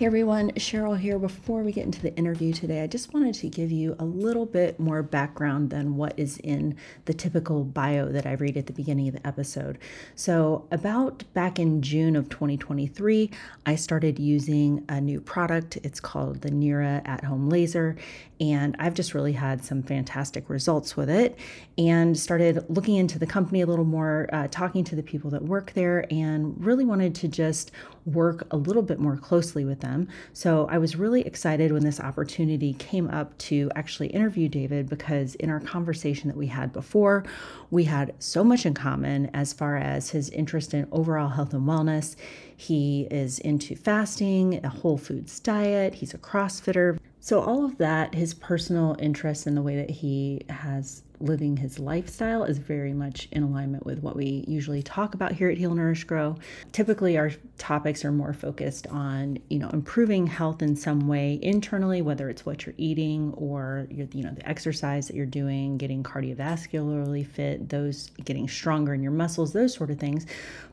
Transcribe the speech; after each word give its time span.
Hey 0.00 0.06
everyone, 0.06 0.52
Cheryl 0.52 0.98
here. 0.98 1.18
Before 1.18 1.62
we 1.62 1.72
get 1.72 1.84
into 1.84 2.00
the 2.00 2.16
interview 2.16 2.54
today, 2.54 2.82
I 2.82 2.86
just 2.86 3.12
wanted 3.12 3.34
to 3.34 3.50
give 3.50 3.70
you 3.70 3.96
a 3.98 4.04
little 4.06 4.46
bit 4.46 4.80
more 4.80 5.02
background 5.02 5.68
than 5.68 5.94
what 5.94 6.18
is 6.18 6.38
in 6.38 6.76
the 7.04 7.12
typical 7.12 7.64
bio 7.64 8.08
that 8.08 8.24
I 8.24 8.32
read 8.32 8.56
at 8.56 8.64
the 8.64 8.72
beginning 8.72 9.08
of 9.08 9.14
the 9.16 9.26
episode. 9.26 9.78
So, 10.14 10.66
about 10.70 11.24
back 11.34 11.58
in 11.58 11.82
June 11.82 12.16
of 12.16 12.30
2023, 12.30 13.30
I 13.66 13.74
started 13.74 14.18
using 14.18 14.86
a 14.88 15.02
new 15.02 15.20
product. 15.20 15.76
It's 15.82 16.00
called 16.00 16.40
the 16.40 16.50
Nira 16.50 17.06
at 17.06 17.22
home 17.22 17.50
laser, 17.50 17.96
and 18.40 18.76
I've 18.78 18.94
just 18.94 19.12
really 19.12 19.34
had 19.34 19.62
some 19.62 19.82
fantastic 19.82 20.48
results 20.48 20.96
with 20.96 21.10
it 21.10 21.38
and 21.76 22.18
started 22.18 22.64
looking 22.70 22.96
into 22.96 23.18
the 23.18 23.26
company 23.26 23.60
a 23.60 23.66
little 23.66 23.84
more, 23.84 24.30
uh, 24.32 24.48
talking 24.50 24.82
to 24.84 24.96
the 24.96 25.02
people 25.02 25.28
that 25.32 25.42
work 25.42 25.72
there, 25.74 26.06
and 26.10 26.54
really 26.64 26.86
wanted 26.86 27.14
to 27.16 27.28
just 27.28 27.70
work 28.06 28.46
a 28.50 28.56
little 28.56 28.82
bit 28.82 28.98
more 28.98 29.16
closely 29.16 29.64
with 29.64 29.80
them. 29.80 30.08
So 30.32 30.66
I 30.70 30.78
was 30.78 30.96
really 30.96 31.22
excited 31.22 31.72
when 31.72 31.84
this 31.84 32.00
opportunity 32.00 32.74
came 32.74 33.08
up 33.10 33.36
to 33.38 33.70
actually 33.74 34.08
interview 34.08 34.48
David 34.48 34.88
because 34.88 35.34
in 35.36 35.50
our 35.50 35.60
conversation 35.60 36.28
that 36.28 36.36
we 36.36 36.46
had 36.46 36.72
before, 36.72 37.24
we 37.70 37.84
had 37.84 38.14
so 38.18 38.44
much 38.44 38.64
in 38.64 38.74
common 38.74 39.30
as 39.34 39.52
far 39.52 39.76
as 39.76 40.10
his 40.10 40.30
interest 40.30 40.74
in 40.74 40.86
overall 40.92 41.28
health 41.28 41.52
and 41.52 41.66
wellness. 41.66 42.16
He 42.56 43.08
is 43.10 43.38
into 43.38 43.74
fasting, 43.74 44.60
a 44.64 44.68
whole 44.68 44.98
foods 44.98 45.40
diet, 45.40 45.94
he's 45.94 46.14
a 46.14 46.18
CrossFitter. 46.18 46.98
So, 47.22 47.40
all 47.40 47.64
of 47.66 47.76
that, 47.78 48.14
his 48.14 48.32
personal 48.32 48.96
interest 48.98 49.46
in 49.46 49.54
the 49.54 49.62
way 49.62 49.76
that 49.76 49.90
he 49.90 50.42
has 50.48 51.02
living 51.20 51.56
his 51.58 51.78
lifestyle 51.78 52.44
is 52.44 52.56
very 52.56 52.94
much 52.94 53.28
in 53.30 53.42
alignment 53.42 53.84
with 53.84 54.02
what 54.02 54.16
we 54.16 54.42
usually 54.48 54.82
talk 54.82 55.14
about 55.14 55.32
here 55.32 55.50
at 55.50 55.58
Heal 55.58 55.74
Nourish 55.74 56.04
Grow. 56.04 56.36
Typically 56.72 57.18
our 57.18 57.30
topics 57.58 58.04
are 58.04 58.10
more 58.10 58.32
focused 58.32 58.86
on, 58.86 59.38
you 59.50 59.58
know, 59.58 59.68
improving 59.68 60.26
health 60.26 60.62
in 60.62 60.74
some 60.74 61.06
way 61.06 61.38
internally, 61.42 62.00
whether 62.00 62.30
it's 62.30 62.46
what 62.46 62.64
you're 62.64 62.74
eating 62.78 63.34
or 63.36 63.86
you 63.90 64.22
know, 64.22 64.32
the 64.32 64.48
exercise 64.48 65.08
that 65.08 65.16
you're 65.16 65.26
doing, 65.26 65.76
getting 65.76 66.02
cardiovascularly 66.02 67.26
fit, 67.26 67.68
those 67.68 68.10
getting 68.24 68.48
stronger 68.48 68.94
in 68.94 69.02
your 69.02 69.12
muscles, 69.12 69.52
those 69.52 69.74
sort 69.74 69.90
of 69.90 69.98
things. 69.98 70.24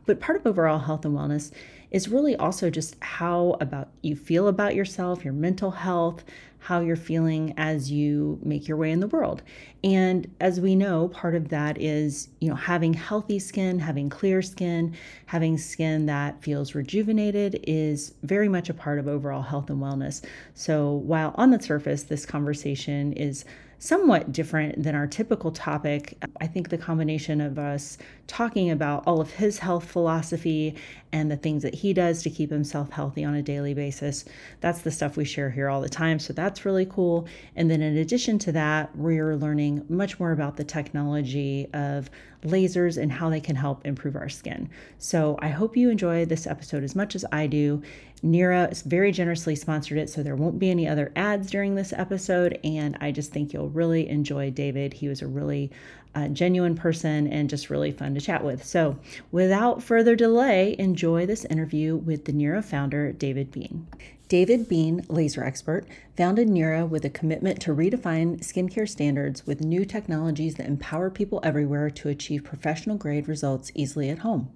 But 0.06 0.22
part 0.22 0.39
of 0.39 0.48
overall 0.48 0.80
health 0.80 1.04
and 1.04 1.14
wellness 1.14 1.52
is 1.92 2.10
really 2.10 2.36
also 2.36 2.70
just 2.70 2.96
how 3.02 3.58
about 3.62 3.90
you 4.02 4.16
feel 4.16 4.48
about 4.48 4.76
yourself, 4.76 5.24
your 5.24 5.34
mental 5.34 5.72
health, 5.72 6.24
how 6.60 6.82
you're 6.82 6.96
feeling 6.96 7.54
as 7.56 7.92
you 7.92 8.40
make 8.44 8.68
your 8.68 8.76
way 8.76 8.92
in 8.92 9.00
the 9.00 9.08
world. 9.08 9.42
And 9.84 10.30
as 10.42 10.60
we 10.60 10.76
know, 10.76 11.08
part 11.08 11.36
of 11.36 11.50
that 11.50 11.80
is, 11.80 12.30
you 12.42 12.50
know, 12.50 12.56
having 12.56 12.94
healthy 12.94 13.39
skin, 13.39 13.80
having 13.80 14.10
clear 14.10 14.42
skin, 14.42 14.95
having 15.28 15.58
skin 15.58 16.08
that 16.08 16.42
feels 16.44 16.76
rejuvenated 16.76 17.64
is 17.67 18.16
very 18.23 18.50
much 18.50 18.70
a 18.70 18.73
part 18.73 19.00
of 19.00 19.08
overall 19.08 19.44
health 19.44 19.70
and 19.70 19.82
wellness. 19.82 20.26
So 20.56 20.92
while 20.92 21.34
on 21.36 21.52
the 21.52 21.61
surface, 21.61 22.04
this 22.04 22.26
conversation 22.26 23.14
is 23.14 23.45
somewhat 23.80 24.32
different 24.32 24.82
than 24.82 24.95
our 24.95 25.08
typical 25.08 25.52
topic. 25.52 26.17
I 26.42 26.48
think 26.48 26.70
the 26.70 26.77
combination 26.77 27.42
of 27.42 27.60
us 27.60 27.98
talking 28.26 28.71
about 28.71 29.04
all 29.05 29.21
of 29.21 29.32
his 29.32 29.60
health 29.60 29.89
philosophy 29.89 30.76
and 31.11 31.30
the 31.30 31.38
things 31.38 31.64
that 31.64 31.76
he 31.76 31.93
does 31.93 32.23
to 32.23 32.30
keep 32.30 32.49
himself 32.49 32.89
healthy 32.92 33.23
on 33.23 33.36
a 33.36 33.42
daily 33.42 33.73
basis, 33.73 34.26
that's 34.61 34.82
the 34.82 34.92
stuff 34.92 35.16
we 35.16 35.26
share 35.26 35.49
here 35.49 35.70
all 35.70 35.82
the 35.82 35.89
time. 35.89 36.20
So 36.20 36.33
that's 36.33 36.66
really 36.66 36.86
cool. 36.86 37.27
And 37.55 37.70
then 37.70 37.82
in 37.82 37.98
addition 37.98 38.39
to 38.39 38.52
that, 38.54 38.95
we're 38.95 39.36
learning 39.36 39.86
much 39.89 40.20
more 40.20 40.32
about 40.32 40.58
the 40.58 40.64
technology 40.64 41.67
of 41.73 42.10
lasers 42.43 43.02
and 43.02 43.11
how 43.11 43.30
they 43.30 43.39
can 43.39 43.55
help 43.55 43.86
improve 43.86 44.15
our 44.15 44.30
skin. 44.30 44.70
So 44.98 45.37
I 45.39 45.49
hope 45.49 45.77
you 45.77 45.89
enjoy 45.89 46.25
this 46.25 46.48
episode 46.48 46.83
as 46.83 46.95
much 46.95 47.15
as 47.15 47.25
I 47.31 47.48
do. 47.48 47.81
Nira 48.23 48.71
is 48.71 48.81
very 48.81 49.11
generously 49.11 49.55
sponsored 49.55 49.98
it, 49.98 50.09
so 50.09 50.23
there 50.23 50.36
won't 50.36 50.59
be 50.59 50.71
any 50.71 50.87
other 50.87 51.11
ads 51.15 51.52
during 51.52 51.75
this 51.75 51.93
episode. 51.93 52.59
And 52.64 52.98
I 52.99 53.11
just 53.11 53.31
think 53.31 53.53
you'll 53.53 53.70
really 53.70 54.08
enjoy 54.09 54.49
David. 54.49 54.93
He 54.93 55.08
was 55.08 55.21
a 55.21 55.27
really 55.27 55.71
uh, 56.15 56.27
genuine 56.30 56.75
person 56.75 57.27
and 57.27 57.49
just 57.49 57.70
really 57.70 57.92
fun 57.92 58.15
to 58.15 58.21
chat 58.21 58.43
with. 58.43 58.64
So, 58.64 58.98
without 59.31 59.83
further 59.83 60.15
delay, 60.15 60.75
enjoy 60.80 61.27
this 61.27 61.45
interview 61.45 61.95
with 61.95 62.25
the 62.25 62.33
Nira 62.33 62.64
founder, 62.65 63.11
David 63.11 63.52
Bean. 63.52 63.87
David 64.27 64.67
Bean, 64.67 65.05
laser 65.08 65.42
expert, 65.42 65.88
founded 66.17 66.49
Nira 66.49 66.89
with 66.89 67.05
a 67.05 67.10
commitment 67.10 67.61
to 67.61 67.73
redefine 67.73 68.39
skincare 68.39 68.89
standards 68.89 69.45
with 69.45 69.61
new 69.61 69.86
technologies 69.86 70.55
that 70.55 70.65
empower 70.65 71.10
people 71.10 71.39
everywhere 71.43 71.89
to 71.92 72.10
achieve 72.10 72.43
professional 72.43 72.98
grade 72.98 73.30
results 73.30 73.71
easily 73.73 74.10
at 74.10 74.20
home. 74.20 74.52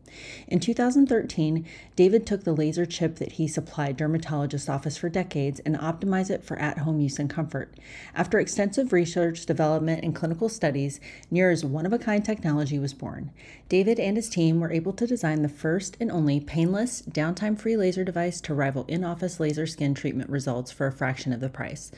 In 0.47 0.59
2013, 0.59 1.65
David 1.95 2.25
took 2.25 2.43
the 2.43 2.51
laser 2.51 2.85
chip 2.85 3.15
that 3.17 3.33
he 3.33 3.47
supplied 3.47 3.97
dermatologists' 3.97 4.73
office 4.73 4.97
for 4.97 5.07
decades 5.07 5.61
and 5.61 5.77
optimized 5.77 6.31
it 6.31 6.43
for 6.43 6.57
at 6.57 6.79
home 6.79 6.99
use 6.99 7.17
and 7.17 7.29
comfort. 7.29 7.73
After 8.13 8.39
extensive 8.39 8.91
research, 8.91 9.45
development, 9.45 10.03
and 10.03 10.13
clinical 10.15 10.49
studies, 10.49 10.99
Nira's 11.31 11.63
one 11.63 11.85
of 11.85 11.93
a 11.93 11.99
kind 11.99 12.25
technology 12.25 12.79
was 12.79 12.93
born. 12.93 13.31
David 13.69 13.99
and 13.99 14.17
his 14.17 14.27
team 14.27 14.59
were 14.59 14.71
able 14.71 14.93
to 14.93 15.07
design 15.07 15.43
the 15.43 15.47
first 15.49 15.95
and 16.01 16.11
only 16.11 16.41
painless, 16.41 17.03
downtime 17.03 17.57
free 17.57 17.77
laser 17.77 18.03
device 18.03 18.41
to 18.41 18.53
rival 18.53 18.83
in 18.89 19.05
office 19.05 19.39
laser 19.39 19.60
skin 19.65 19.93
treatment 19.93 20.29
results 20.29 20.71
for 20.71 20.87
a 20.87 20.91
fraction 20.91 21.33
of 21.33 21.39
the 21.39 21.49
price. 21.49 21.91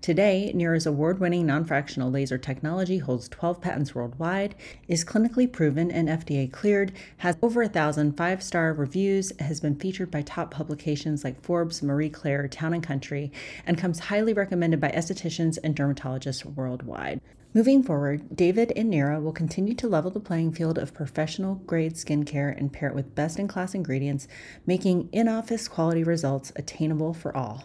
Today, 0.00 0.50
Nira's 0.54 0.86
award 0.86 1.20
winning 1.20 1.46
non 1.46 1.64
fractional 1.64 2.10
laser 2.10 2.38
technology 2.38 2.98
holds 2.98 3.28
12 3.28 3.60
patents 3.60 3.94
worldwide, 3.94 4.54
is 4.88 5.04
clinically 5.04 5.50
proven 5.50 5.90
and 5.90 6.08
FDA 6.08 6.50
cleared, 6.50 6.92
has 7.18 7.36
over 7.42 7.62
a 7.62 7.68
thousand 7.68 8.16
five 8.16 8.42
star 8.42 8.72
reviews, 8.72 9.32
has 9.38 9.60
been 9.60 9.76
featured 9.76 10.10
by 10.10 10.22
top 10.22 10.50
publications 10.50 11.22
like 11.22 11.42
Forbes, 11.42 11.82
Marie 11.82 12.08
Claire, 12.08 12.48
Town 12.48 12.72
and 12.72 12.82
Country, 12.82 13.30
and 13.66 13.76
comes 13.76 13.98
highly 13.98 14.32
recommended 14.32 14.80
by 14.80 14.90
estheticians 14.90 15.58
and 15.62 15.76
dermatologists 15.76 16.44
worldwide. 16.44 17.20
Moving 17.52 17.82
forward, 17.82 18.36
David 18.36 18.72
and 18.76 18.92
Nira 18.92 19.20
will 19.20 19.32
continue 19.32 19.74
to 19.74 19.88
level 19.88 20.12
the 20.12 20.20
playing 20.20 20.52
field 20.52 20.78
of 20.78 20.94
professional 20.94 21.56
grade 21.56 21.94
skincare 21.94 22.56
and 22.56 22.72
pair 22.72 22.88
it 22.90 22.94
with 22.94 23.16
best 23.16 23.40
in 23.40 23.48
class 23.48 23.74
ingredients, 23.74 24.28
making 24.66 25.08
in 25.10 25.26
office 25.26 25.66
quality 25.66 26.04
results 26.04 26.52
attainable 26.54 27.12
for 27.12 27.36
all. 27.36 27.64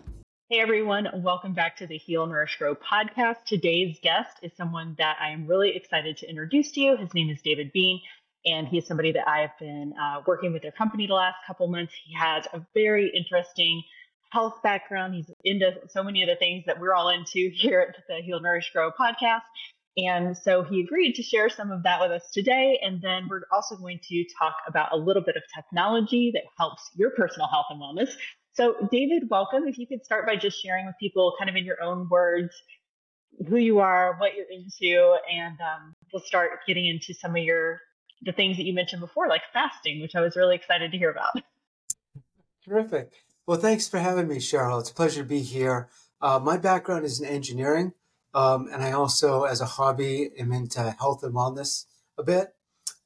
Hey 0.50 0.60
everyone, 0.60 1.08
welcome 1.14 1.54
back 1.54 1.78
to 1.78 1.86
the 1.86 2.00
Heal 2.00 2.26
Nourish 2.26 2.58
Grow 2.58 2.74
podcast. 2.74 3.44
Today's 3.46 4.00
guest 4.02 4.40
is 4.42 4.52
someone 4.58 4.96
that 4.98 5.18
I 5.22 5.30
am 5.30 5.46
really 5.46 5.76
excited 5.76 6.18
to 6.18 6.28
introduce 6.28 6.72
to 6.72 6.82
you. 6.82 6.98
His 6.98 7.14
name 7.14 7.30
is 7.30 7.44
David 7.44 7.72
Bean, 7.72 8.02
and 8.44 8.68
he's 8.68 8.88
somebody 8.88 9.12
that 9.12 9.28
I 9.28 9.42
have 9.42 9.58
been 9.60 9.94
uh, 10.02 10.22
working 10.26 10.52
with 10.52 10.64
their 10.64 10.72
company 10.72 11.06
the 11.06 11.14
last 11.14 11.38
couple 11.46 11.68
months. 11.68 11.94
He 12.08 12.16
has 12.16 12.48
a 12.54 12.66
very 12.74 13.12
interesting 13.16 13.84
health 14.32 14.62
background. 14.64 15.14
He's 15.14 15.32
into 15.44 15.72
so 15.90 16.04
many 16.04 16.24
of 16.24 16.28
the 16.28 16.36
things 16.36 16.64
that 16.66 16.80
we're 16.80 16.94
all 16.94 17.10
into 17.10 17.50
here 17.54 17.82
at 17.82 17.96
the 18.08 18.24
Heal 18.24 18.40
Nourish 18.40 18.72
Grow 18.74 18.92
podcast. 18.92 19.42
And 19.98 20.38
so 20.38 20.64
he 20.64 20.82
agreed 20.82 21.14
to 21.16 21.24
share 21.24 21.50
some 21.50 21.72
of 21.72 21.84
that 21.84 22.02
with 22.02 22.12
us 22.12 22.30
today. 22.34 22.80
And 22.84 23.02
then 23.02 23.28
we're 23.30 23.44
also 23.52 23.78
going 23.78 24.00
to 24.10 24.26
talk 24.38 24.56
about 24.68 24.92
a 24.92 24.98
little 24.98 25.22
bit 25.22 25.38
of 25.38 25.44
technology 25.54 26.32
that 26.34 26.44
helps 26.58 26.90
your 26.96 27.12
personal 27.12 27.48
health 27.48 27.68
and 27.70 27.82
wellness. 27.82 28.10
So, 28.54 28.76
David, 28.92 29.30
welcome. 29.30 29.68
If 29.68 29.78
you 29.78 29.88
could 29.88 30.04
start 30.04 30.26
by 30.26 30.36
just 30.36 30.62
sharing 30.62 30.86
with 30.86 30.96
people, 31.00 31.34
kind 31.38 31.50
of 31.50 31.56
in 31.56 31.66
your 31.66 31.82
own 31.82 32.08
words, 32.10 32.54
who 33.48 33.58
you 33.58 33.80
are, 33.80 34.16
what 34.18 34.32
you're 34.36 34.46
into, 34.50 35.18
and 35.32 35.58
um, 35.62 35.96
we'll 36.12 36.24
start 36.24 36.52
getting 36.68 36.88
into 36.88 37.14
some 37.14 37.32
of 37.32 37.44
your 37.44 37.80
the 38.22 38.32
things 38.32 38.58
that 38.58 38.64
you 38.64 38.74
mentioned 38.74 39.02
before, 39.02 39.28
like 39.28 39.42
fasting, 39.54 40.02
which 40.02 40.16
I 40.16 40.22
was 40.22 40.36
really 40.36 40.56
excited 40.56 40.92
to 40.92 40.98
hear 40.98 41.12
about. 41.12 41.44
Terrific. 42.64 43.12
Well, 43.46 43.60
thanks 43.60 43.88
for 43.88 44.00
having 44.00 44.28
me, 44.28 44.38
Cheryl. 44.38 44.80
It's 44.80 44.90
a 44.90 44.94
pleasure 44.94 45.22
to 45.22 45.28
be 45.28 45.42
here. 45.42 45.90
Uh, 46.22 46.40
my 46.40 46.58
background 46.58 47.06
is 47.06 47.22
in 47.22 47.28
engineering. 47.28 47.94
Um, 48.36 48.68
and 48.72 48.84
I 48.84 48.92
also, 48.92 49.46
as 49.46 49.62
a 49.62 49.66
hobby, 49.66 50.30
am 50.38 50.52
into 50.52 50.92
health 51.00 51.24
and 51.24 51.34
wellness 51.34 51.86
a 52.18 52.24
bit. 52.24 52.54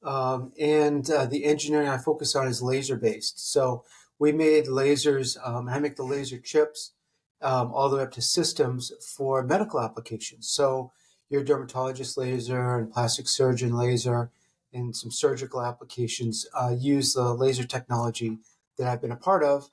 Um, 0.02 0.52
and 0.60 1.10
uh, 1.10 1.28
the 1.28 1.46
engineering 1.46 1.88
I 1.88 2.00
focus 2.00 2.36
on 2.36 2.48
is 2.48 2.64
laser 2.64 2.98
based. 2.98 3.52
So 3.52 3.86
we 4.18 4.32
made 4.32 4.66
lasers. 4.66 5.38
Um, 5.48 5.70
I 5.70 5.80
make 5.80 5.98
the 5.98 6.04
laser 6.04 6.40
chips, 6.40 6.94
um, 7.42 7.72
all 7.72 7.90
the 7.90 7.98
way 7.98 8.04
up 8.04 8.12
to 8.14 8.22
systems 8.22 8.92
for 9.16 9.44
medical 9.44 9.80
applications. 9.80 10.50
So 10.50 10.92
your 11.30 11.44
dermatologist 11.44 12.18
laser 12.18 12.78
and 12.78 12.92
plastic 12.92 13.28
surgeon 13.28 13.78
laser 13.78 14.32
and 14.74 14.96
some 14.96 15.12
surgical 15.12 15.62
applications 15.62 16.48
uh, 16.60 16.74
use 16.78 17.14
the 17.14 17.34
laser 17.34 17.66
technology 17.66 18.40
that 18.78 18.88
I've 18.88 19.02
been 19.02 19.12
a 19.12 19.16
part 19.16 19.44
of. 19.44 19.70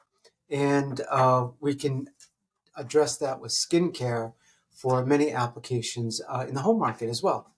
And 0.50 1.00
uh, 1.10 1.48
we 1.60 1.74
can 1.74 2.10
address 2.76 3.16
that 3.18 3.40
with 3.40 3.52
skincare 3.52 4.34
for 4.76 5.04
many 5.04 5.32
applications 5.32 6.20
uh, 6.28 6.44
in 6.48 6.54
the 6.54 6.60
home 6.60 6.78
market 6.78 7.08
as 7.08 7.22
well. 7.22 7.50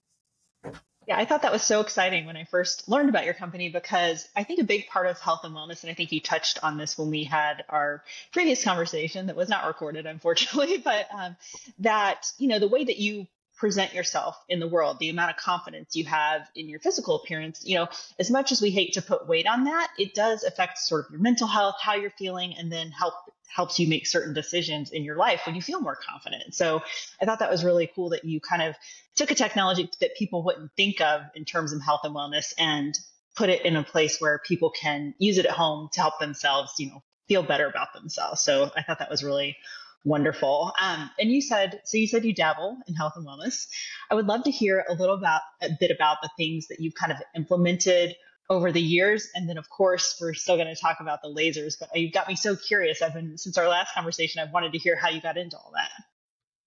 Yeah, 1.09 1.17
I 1.17 1.25
thought 1.25 1.41
that 1.43 1.53
was 1.53 1.63
so 1.63 1.81
exciting 1.81 2.27
when 2.27 2.37
I 2.37 2.45
first 2.45 2.87
learned 2.87 3.09
about 3.09 3.25
your 3.25 3.33
company 3.33 3.71
because 3.71 4.29
I 4.37 4.45
think 4.45 4.61
a 4.61 4.65
big 4.65 4.89
part 4.89 5.07
of 5.07 5.19
health 5.19 5.41
and 5.43 5.55
wellness, 5.55 5.83
and 5.83 5.91
I 5.91 5.95
think 5.95 6.13
you 6.13 6.21
touched 6.21 6.63
on 6.63 6.77
this 6.77 6.99
when 6.99 7.09
we 7.09 7.25
had 7.25 7.65
our 7.71 8.05
previous 8.31 8.63
conversation 8.63 9.27
that 9.27 9.37
was 9.37 9.49
not 9.49 9.67
recorded, 9.67 10.05
unfortunately, 10.05 10.77
but 10.85 11.07
um, 11.11 11.37
that, 11.79 12.31
you 12.37 12.47
know, 12.47 12.59
the 12.59 12.69
way 12.69 12.85
that 12.85 12.99
you 12.99 13.27
present 13.59 13.93
yourself 13.93 14.37
in 14.49 14.61
the 14.61 14.69
world, 14.69 14.99
the 15.01 15.11
amount 15.11 15.31
of 15.31 15.37
confidence 15.37 15.97
you 15.97 16.05
have 16.05 16.49
in 16.55 16.69
your 16.69 16.79
physical 16.79 17.17
appearance, 17.17 17.63
you 17.65 17.75
know, 17.75 17.89
as 18.19 18.31
much 18.31 18.53
as 18.53 18.63
we 18.63 18.71
hate 18.71 18.95
to 18.95 19.03
put 19.03 19.27
weight 19.27 19.47
on 19.47 19.65
that, 19.65 19.89
it 19.99 20.15
does 20.15 20.45
affect 20.45 20.79
sort 20.79 21.05
of 21.05 21.11
your 21.11 21.21
mental 21.21 21.49
health, 21.49 21.75
how 21.81 21.95
you're 21.95 22.11
feeling, 22.11 22.55
and 22.57 22.73
then 22.73 22.91
help 22.91 23.15
helps 23.49 23.81
you 23.81 23.89
make 23.89 24.07
certain 24.07 24.35
decisions 24.35 24.91
in 24.91 25.05
your 25.05 25.17
life 25.17 25.41
when 25.47 25.55
you 25.55 25.63
feel 25.63 25.81
more 25.81 25.97
confident. 25.97 26.55
So 26.55 26.83
I 27.21 27.25
thought 27.25 27.39
that 27.39 27.51
was 27.51 27.65
really 27.65 27.91
cool 27.93 28.11
that 28.11 28.25
you 28.25 28.41
kind 28.41 28.63
of 28.63 28.77
took 29.17 29.31
a 29.31 29.35
technology 29.35 29.91
that 30.01 30.15
people 30.17 30.45
wouldn't 30.45 30.71
think 30.77 31.01
of 31.01 31.23
in 31.35 31.47
terms 31.47 31.73
of 31.73 31.83
health 31.83 32.03
and 32.05 32.15
wellness 32.15 32.53
and 32.59 32.97
put 33.37 33.49
it 33.49 33.65
in 33.65 33.75
a 33.75 33.83
place 33.83 34.21
where 34.21 34.39
people 34.47 34.71
can 34.71 35.15
use 35.19 35.39
it 35.39 35.47
at 35.47 35.53
home 35.53 35.89
to 35.95 36.01
help 36.01 36.21
themselves, 36.21 36.75
you 36.79 36.89
know, 36.89 37.03
feel 37.27 37.43
better 37.43 37.67
about 37.67 37.95
themselves. 37.95 38.43
So 38.43 38.71
I 38.77 38.83
thought 38.83 38.99
that 38.99 39.11
was 39.11 39.25
really 39.25 39.57
wonderful. 40.09 40.73
Um, 40.81 41.11
and 41.19 41.31
you 41.31 41.41
said, 41.41 41.81
so 41.85 41.99
you 41.99 42.07
said 42.07 42.25
you 42.25 42.35
dabble 42.35 42.79
in 42.87 42.95
health 42.95 43.13
and 43.17 43.27
wellness. 43.27 43.67
I 44.11 44.15
would 44.15 44.27
love 44.27 44.45
to 44.45 44.51
hear 44.51 44.85
a 44.89 44.95
little 44.95 45.17
about 45.17 45.43
a 45.63 45.69
bit 45.79 45.91
about 45.91 46.19
the 46.23 46.31
things 46.37 46.69
that 46.69 46.81
you've 46.81 46.95
kind 46.95 47.13
of 47.13 47.19
implemented 47.37 48.17
over 48.51 48.73
the 48.73 48.81
years. 48.81 49.29
And 49.35 49.49
then, 49.49 49.59
of 49.59 49.69
course, 49.69 50.17
we're 50.21 50.35
still 50.35 50.57
going 50.57 50.75
to 50.75 50.81
talk 50.81 50.99
about 51.01 51.21
the 51.23 51.29
lasers, 51.29 51.75
but 51.79 51.91
you've 51.95 52.15
got 52.15 52.29
me 52.29 52.35
so 52.35 52.57
curious. 52.57 53.03
I've 53.03 53.15
been, 53.15 53.37
since 53.37 53.59
our 53.59 53.69
last 53.69 53.95
conversation, 53.95 54.43
I've 54.43 54.53
wanted 54.53 54.73
to 54.73 54.79
hear 54.79 54.97
how 54.97 55.11
you 55.11 55.21
got 55.21 55.37
into 55.37 55.57
all 55.57 55.73
that. 55.75 55.91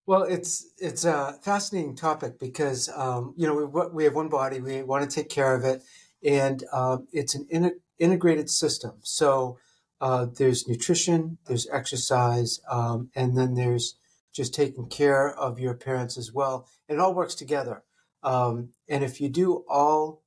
Well, 0.07 0.23
it's 0.23 0.67
it's 0.79 1.05
a 1.05 1.37
fascinating 1.43 1.95
topic 1.95 2.39
because 2.39 2.89
um, 2.95 3.33
you 3.37 3.47
know 3.47 3.53
we, 3.53 3.87
we 3.93 4.03
have 4.05 4.15
one 4.15 4.29
body, 4.29 4.59
we 4.59 4.81
want 4.81 5.09
to 5.09 5.15
take 5.15 5.29
care 5.29 5.53
of 5.53 5.63
it, 5.63 5.83
and 6.23 6.63
um, 6.73 7.07
it's 7.13 7.35
an 7.35 7.47
in, 7.49 7.79
integrated 7.99 8.49
system. 8.49 8.93
So 9.03 9.57
uh, 10.01 10.25
there's 10.25 10.67
nutrition, 10.67 11.37
there's 11.45 11.69
exercise, 11.71 12.59
um, 12.69 13.11
and 13.15 13.37
then 13.37 13.53
there's 13.53 13.95
just 14.33 14.53
taking 14.53 14.87
care 14.87 15.29
of 15.29 15.59
your 15.59 15.71
appearance 15.71 16.17
as 16.17 16.33
well. 16.33 16.67
It 16.89 16.99
all 16.99 17.13
works 17.13 17.35
together. 17.35 17.83
Um, 18.23 18.69
and 18.89 19.03
if 19.03 19.21
you 19.21 19.29
do 19.29 19.63
all 19.69 20.23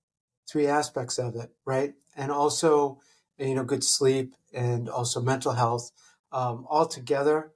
three 0.49 0.69
aspects 0.69 1.19
of 1.19 1.35
it, 1.35 1.51
right, 1.65 1.95
and 2.17 2.31
also 2.31 3.01
you 3.37 3.55
know 3.55 3.65
good 3.65 3.83
sleep 3.83 4.35
and 4.53 4.89
also 4.89 5.21
mental 5.21 5.53
health, 5.53 5.91
um, 6.31 6.67
all 6.71 6.87
together, 6.87 7.51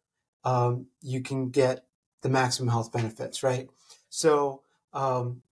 um, 0.45 0.87
you 1.01 1.23
can 1.23 1.51
get 1.51 1.85
the 2.23 2.29
maximum 2.29 2.69
health 2.69 2.93
benefits, 2.93 3.45
right? 3.45 3.69
So 4.09 4.63
um, 4.93 5.43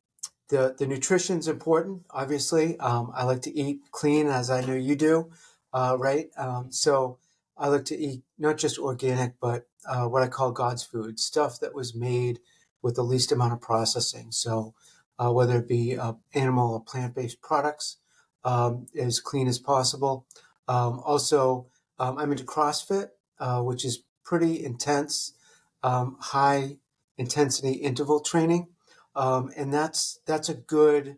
the 0.49 0.75
the 0.77 0.87
nutrition's 0.87 1.47
important. 1.47 2.03
Obviously, 2.11 2.77
um, 2.81 3.13
I 3.15 3.23
like 3.23 3.43
to 3.43 3.57
eat 3.57 3.83
clean, 3.93 4.27
as 4.27 4.51
I 4.51 4.63
know 4.63 4.75
you 4.75 4.97
do 4.97 5.31
uh, 5.77 5.95
right? 5.99 6.31
Um, 6.39 6.73
so 6.73 7.19
I 7.59 7.69
like 7.69 7.85
to 7.87 7.99
eat 7.99 8.23
not 8.39 8.57
just 8.57 8.79
organic, 8.79 9.35
but 9.39 9.67
uh, 9.87 10.07
what 10.07 10.23
I 10.23 10.29
call 10.29 10.51
God's 10.51 10.83
food, 10.83 11.21
stuff 11.21 11.61
that 11.61 11.75
was 11.75 11.95
made 11.95 12.41
with 12.81 12.95
the 12.95 13.03
least 13.03 13.31
amount 13.31 13.53
of 13.53 13.61
processing. 13.61 14.33
So 14.33 14.73
uh, 15.19 15.31
whether 15.31 15.59
it 15.59 15.69
be 15.69 15.99
uh, 15.99 16.15
animal 16.33 16.73
or 16.73 16.81
plant-based 16.81 17.43
products, 17.43 17.99
um, 18.43 18.87
as 18.99 19.21
clean 19.21 19.49
as 19.49 19.59
possible. 19.59 20.25
Um, 20.67 21.01
also, 21.05 21.67
um, 21.99 22.17
I'm 22.17 22.33
into 22.33 22.45
CrossFit, 22.45 23.09
uh, 23.39 23.61
which 23.61 23.85
is 23.85 24.03
pretty 24.25 24.65
intense, 24.65 25.35
um, 25.83 26.17
high 26.21 26.79
intensity 27.19 27.73
interval 27.73 28.21
training, 28.21 28.69
um, 29.15 29.51
and 29.57 29.75
that's 29.75 30.21
that's 30.27 30.49
a 30.49 30.55
good 30.55 31.17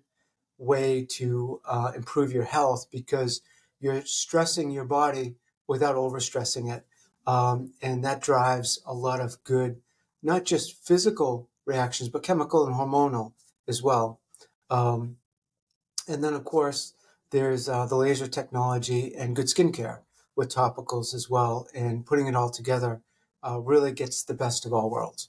way 0.56 1.06
to 1.10 1.60
uh, 1.64 1.92
improve 1.94 2.32
your 2.32 2.44
health 2.44 2.86
because 2.90 3.40
you're 3.80 4.04
stressing 4.04 4.70
your 4.70 4.84
body 4.84 5.36
without 5.66 5.96
overstressing 5.96 6.72
it. 6.72 6.86
Um, 7.26 7.72
and 7.82 8.04
that 8.04 8.22
drives 8.22 8.80
a 8.86 8.94
lot 8.94 9.20
of 9.20 9.42
good, 9.44 9.80
not 10.22 10.44
just 10.44 10.84
physical 10.84 11.48
reactions, 11.66 12.08
but 12.08 12.22
chemical 12.22 12.66
and 12.66 12.74
hormonal 12.74 13.32
as 13.66 13.82
well. 13.82 14.20
Um, 14.70 15.16
and 16.08 16.24
then, 16.24 16.32
of 16.34 16.44
course, 16.44 16.94
there's 17.30 17.68
uh, 17.68 17.84
the 17.86 17.96
laser 17.96 18.26
technology 18.26 19.14
and 19.14 19.36
good 19.36 19.46
skincare 19.46 19.98
with 20.34 20.54
topicals 20.54 21.14
as 21.14 21.28
well. 21.28 21.68
And 21.74 22.06
putting 22.06 22.26
it 22.26 22.34
all 22.34 22.50
together 22.50 23.02
uh, 23.46 23.60
really 23.60 23.92
gets 23.92 24.22
the 24.22 24.34
best 24.34 24.64
of 24.64 24.72
all 24.72 24.90
worlds. 24.90 25.28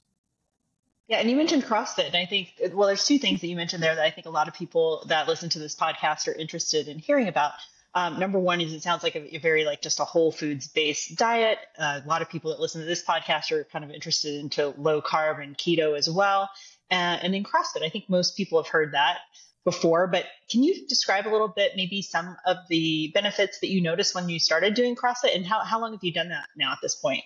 Yeah, 1.06 1.18
and 1.18 1.28
you 1.28 1.36
mentioned 1.36 1.64
CrossFit, 1.64 2.06
and 2.06 2.16
I 2.16 2.24
think 2.24 2.54
well, 2.72 2.86
there's 2.86 3.04
two 3.04 3.18
things 3.18 3.40
that 3.40 3.48
you 3.48 3.56
mentioned 3.56 3.82
there 3.82 3.96
that 3.96 4.04
I 4.04 4.12
think 4.12 4.28
a 4.28 4.30
lot 4.30 4.46
of 4.46 4.54
people 4.54 5.02
that 5.08 5.26
listen 5.26 5.50
to 5.50 5.58
this 5.58 5.74
podcast 5.74 6.28
are 6.28 6.32
interested 6.32 6.86
in 6.86 7.00
hearing 7.00 7.26
about. 7.26 7.54
Um, 7.94 8.20
number 8.20 8.38
one 8.38 8.60
is 8.60 8.72
it 8.72 8.82
sounds 8.82 9.02
like 9.02 9.16
a, 9.16 9.36
a, 9.36 9.38
very 9.38 9.64
like 9.64 9.82
just 9.82 9.98
a 9.98 10.04
whole 10.04 10.30
foods 10.30 10.68
based 10.68 11.16
diet. 11.16 11.58
Uh, 11.76 12.00
a 12.04 12.08
lot 12.08 12.22
of 12.22 12.30
people 12.30 12.50
that 12.50 12.60
listen 12.60 12.80
to 12.80 12.86
this 12.86 13.04
podcast 13.04 13.50
are 13.50 13.64
kind 13.64 13.84
of 13.84 13.90
interested 13.90 14.38
into 14.38 14.72
low 14.78 15.02
carb 15.02 15.42
and 15.42 15.58
keto 15.58 15.98
as 15.98 16.08
well. 16.08 16.48
Uh, 16.90 17.18
and 17.22 17.34
then 17.34 17.42
CrossFit, 17.42 17.84
I 17.84 17.88
think 17.88 18.08
most 18.08 18.36
people 18.36 18.62
have 18.62 18.70
heard 18.70 18.92
that 18.94 19.18
before, 19.64 20.06
but 20.06 20.24
can 20.50 20.62
you 20.62 20.86
describe 20.86 21.26
a 21.26 21.30
little 21.30 21.48
bit 21.48 21.72
maybe 21.76 22.00
some 22.00 22.36
of 22.46 22.56
the 22.68 23.10
benefits 23.12 23.58
that 23.60 23.68
you 23.68 23.82
noticed 23.82 24.14
when 24.14 24.28
you 24.28 24.38
started 24.38 24.74
doing 24.74 24.96
CrossFit 24.96 25.34
and 25.34 25.44
how, 25.44 25.60
how 25.60 25.80
long 25.80 25.92
have 25.92 26.02
you 26.02 26.12
done 26.12 26.28
that 26.28 26.46
now 26.56 26.72
at 26.72 26.78
this 26.82 26.94
point? 26.94 27.22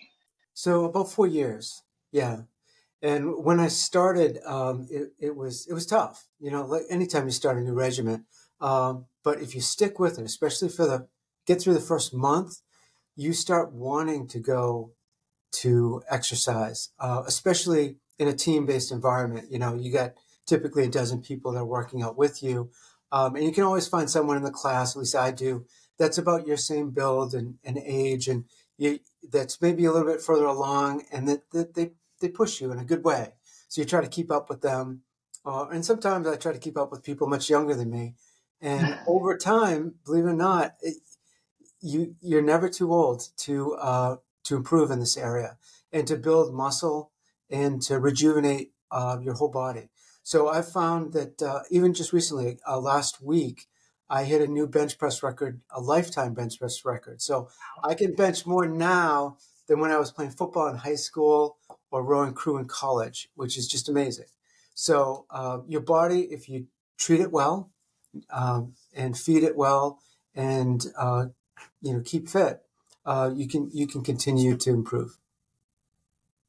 So 0.54 0.84
about 0.84 1.10
four 1.10 1.26
years. 1.26 1.82
Yeah. 2.10 2.42
And 3.02 3.44
when 3.44 3.60
I 3.60 3.68
started, 3.68 4.38
um, 4.46 4.86
it, 4.90 5.12
it 5.18 5.36
was, 5.36 5.66
it 5.66 5.74
was 5.74 5.86
tough, 5.86 6.26
you 6.40 6.50
know, 6.50 6.64
like 6.64 6.82
anytime 6.88 7.26
you 7.26 7.32
start 7.32 7.58
a 7.58 7.60
new 7.60 7.74
regiment, 7.74 8.24
um, 8.60 9.06
but 9.24 9.40
if 9.40 9.54
you 9.54 9.60
stick 9.60 9.98
with 9.98 10.18
it, 10.18 10.24
especially 10.24 10.68
for 10.68 10.86
the 10.86 11.08
get 11.46 11.60
through 11.60 11.74
the 11.74 11.80
first 11.80 12.14
month, 12.14 12.60
you 13.16 13.32
start 13.32 13.72
wanting 13.72 14.28
to 14.28 14.38
go 14.38 14.92
to 15.52 16.02
exercise, 16.10 16.90
uh, 16.98 17.22
especially 17.26 17.96
in 18.18 18.28
a 18.28 18.32
team 18.32 18.66
based 18.66 18.92
environment. 18.92 19.50
You 19.50 19.58
know, 19.58 19.74
you 19.74 19.90
got 19.90 20.14
typically 20.46 20.84
a 20.84 20.90
dozen 20.90 21.22
people 21.22 21.52
that 21.52 21.60
are 21.60 21.64
working 21.64 22.02
out 22.02 22.18
with 22.18 22.42
you. 22.42 22.70
Um, 23.12 23.36
and 23.36 23.44
you 23.44 23.52
can 23.52 23.64
always 23.64 23.88
find 23.88 24.10
someone 24.10 24.36
in 24.36 24.42
the 24.42 24.50
class, 24.50 24.94
at 24.94 25.00
least 25.00 25.14
I 25.14 25.30
do, 25.30 25.66
that's 25.98 26.18
about 26.18 26.46
your 26.46 26.56
same 26.56 26.90
build 26.90 27.32
and, 27.32 27.54
and 27.64 27.78
age 27.78 28.26
and 28.26 28.44
you, 28.76 28.98
that's 29.30 29.62
maybe 29.62 29.84
a 29.84 29.92
little 29.92 30.10
bit 30.10 30.20
further 30.20 30.46
along 30.46 31.04
and 31.12 31.28
that, 31.28 31.50
that 31.52 31.74
they, 31.74 31.92
they 32.20 32.28
push 32.28 32.60
you 32.60 32.72
in 32.72 32.78
a 32.78 32.84
good 32.84 33.04
way. 33.04 33.34
So 33.68 33.80
you 33.80 33.86
try 33.86 34.00
to 34.00 34.08
keep 34.08 34.32
up 34.32 34.48
with 34.48 34.62
them. 34.62 35.02
Uh, 35.46 35.66
and 35.68 35.84
sometimes 35.84 36.26
I 36.26 36.36
try 36.36 36.52
to 36.52 36.58
keep 36.58 36.76
up 36.76 36.90
with 36.90 37.04
people 37.04 37.28
much 37.28 37.48
younger 37.48 37.74
than 37.74 37.90
me 37.90 38.14
and 38.60 38.98
over 39.06 39.36
time, 39.36 39.94
believe 40.04 40.24
it 40.24 40.28
or 40.28 40.34
not, 40.34 40.74
it, 40.80 40.96
you 41.80 42.16
you're 42.20 42.42
never 42.42 42.68
too 42.68 42.92
old 42.92 43.28
to 43.38 43.74
uh, 43.74 44.16
to 44.44 44.56
improve 44.56 44.90
in 44.90 45.00
this 45.00 45.16
area 45.16 45.58
and 45.92 46.06
to 46.06 46.16
build 46.16 46.54
muscle 46.54 47.12
and 47.50 47.82
to 47.82 47.98
rejuvenate 47.98 48.72
uh, 48.90 49.18
your 49.20 49.34
whole 49.34 49.50
body. 49.50 49.90
So 50.22 50.48
I 50.48 50.62
found 50.62 51.12
that 51.12 51.42
uh, 51.42 51.60
even 51.70 51.92
just 51.92 52.12
recently, 52.12 52.58
uh, 52.66 52.80
last 52.80 53.20
week, 53.20 53.66
I 54.08 54.24
hit 54.24 54.40
a 54.40 54.46
new 54.46 54.66
bench 54.66 54.98
press 54.98 55.22
record, 55.22 55.60
a 55.70 55.80
lifetime 55.80 56.32
bench 56.32 56.58
press 56.58 56.84
record. 56.84 57.20
So 57.20 57.48
I 57.82 57.94
can 57.94 58.14
bench 58.14 58.46
more 58.46 58.66
now 58.66 59.36
than 59.68 59.80
when 59.80 59.90
I 59.90 59.98
was 59.98 60.10
playing 60.10 60.30
football 60.32 60.68
in 60.68 60.76
high 60.76 60.94
school 60.94 61.58
or 61.90 62.02
rowing 62.02 62.32
crew 62.32 62.56
in 62.56 62.66
college, 62.66 63.28
which 63.34 63.58
is 63.58 63.68
just 63.68 63.88
amazing. 63.88 64.26
So 64.74 65.26
uh, 65.30 65.58
your 65.68 65.82
body, 65.82 66.22
if 66.22 66.48
you 66.48 66.66
treat 66.96 67.20
it 67.20 67.30
well, 67.30 67.70
um, 68.30 68.74
and 68.94 69.16
feed 69.16 69.42
it 69.42 69.56
well 69.56 69.98
and 70.34 70.84
uh, 70.98 71.26
you 71.80 71.92
know 71.92 72.02
keep 72.04 72.28
fit, 72.28 72.62
uh, 73.06 73.30
you 73.34 73.48
can 73.48 73.70
you 73.72 73.86
can 73.86 74.02
continue 74.02 74.56
to 74.56 74.70
improve. 74.70 75.16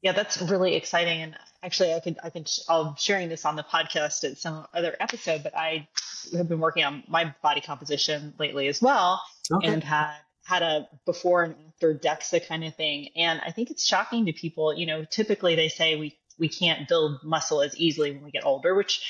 Yeah, 0.02 0.12
that's 0.12 0.40
really 0.42 0.74
exciting. 0.74 1.22
And 1.22 1.36
actually, 1.62 1.94
I 1.94 2.00
could 2.00 2.18
I 2.22 2.30
could 2.30 2.48
I'll 2.68 2.96
sharing 2.96 3.28
this 3.28 3.44
on 3.44 3.56
the 3.56 3.64
podcast 3.64 4.24
at 4.24 4.38
some 4.38 4.66
other 4.74 4.94
episode, 5.00 5.42
but 5.42 5.56
I 5.56 5.88
have 6.36 6.48
been 6.48 6.60
working 6.60 6.84
on 6.84 7.02
my 7.08 7.34
body 7.42 7.60
composition 7.60 8.34
lately 8.38 8.68
as 8.68 8.82
well, 8.82 9.22
okay. 9.52 9.66
and 9.66 9.82
had 9.82 10.14
had 10.44 10.62
a 10.62 10.88
before 11.04 11.42
and 11.42 11.56
after 11.74 11.92
DEXA 11.94 12.46
kind 12.46 12.64
of 12.64 12.74
thing. 12.76 13.08
And 13.16 13.40
I 13.44 13.50
think 13.50 13.70
it's 13.70 13.84
shocking 13.84 14.26
to 14.26 14.32
people. 14.32 14.74
You 14.74 14.86
know, 14.86 15.04
typically 15.04 15.54
they 15.54 15.68
say 15.68 15.96
we 15.96 16.18
we 16.38 16.48
can't 16.48 16.88
build 16.88 17.20
muscle 17.24 17.62
as 17.62 17.76
easily 17.76 18.12
when 18.12 18.22
we 18.22 18.30
get 18.30 18.44
older, 18.44 18.74
which 18.74 19.02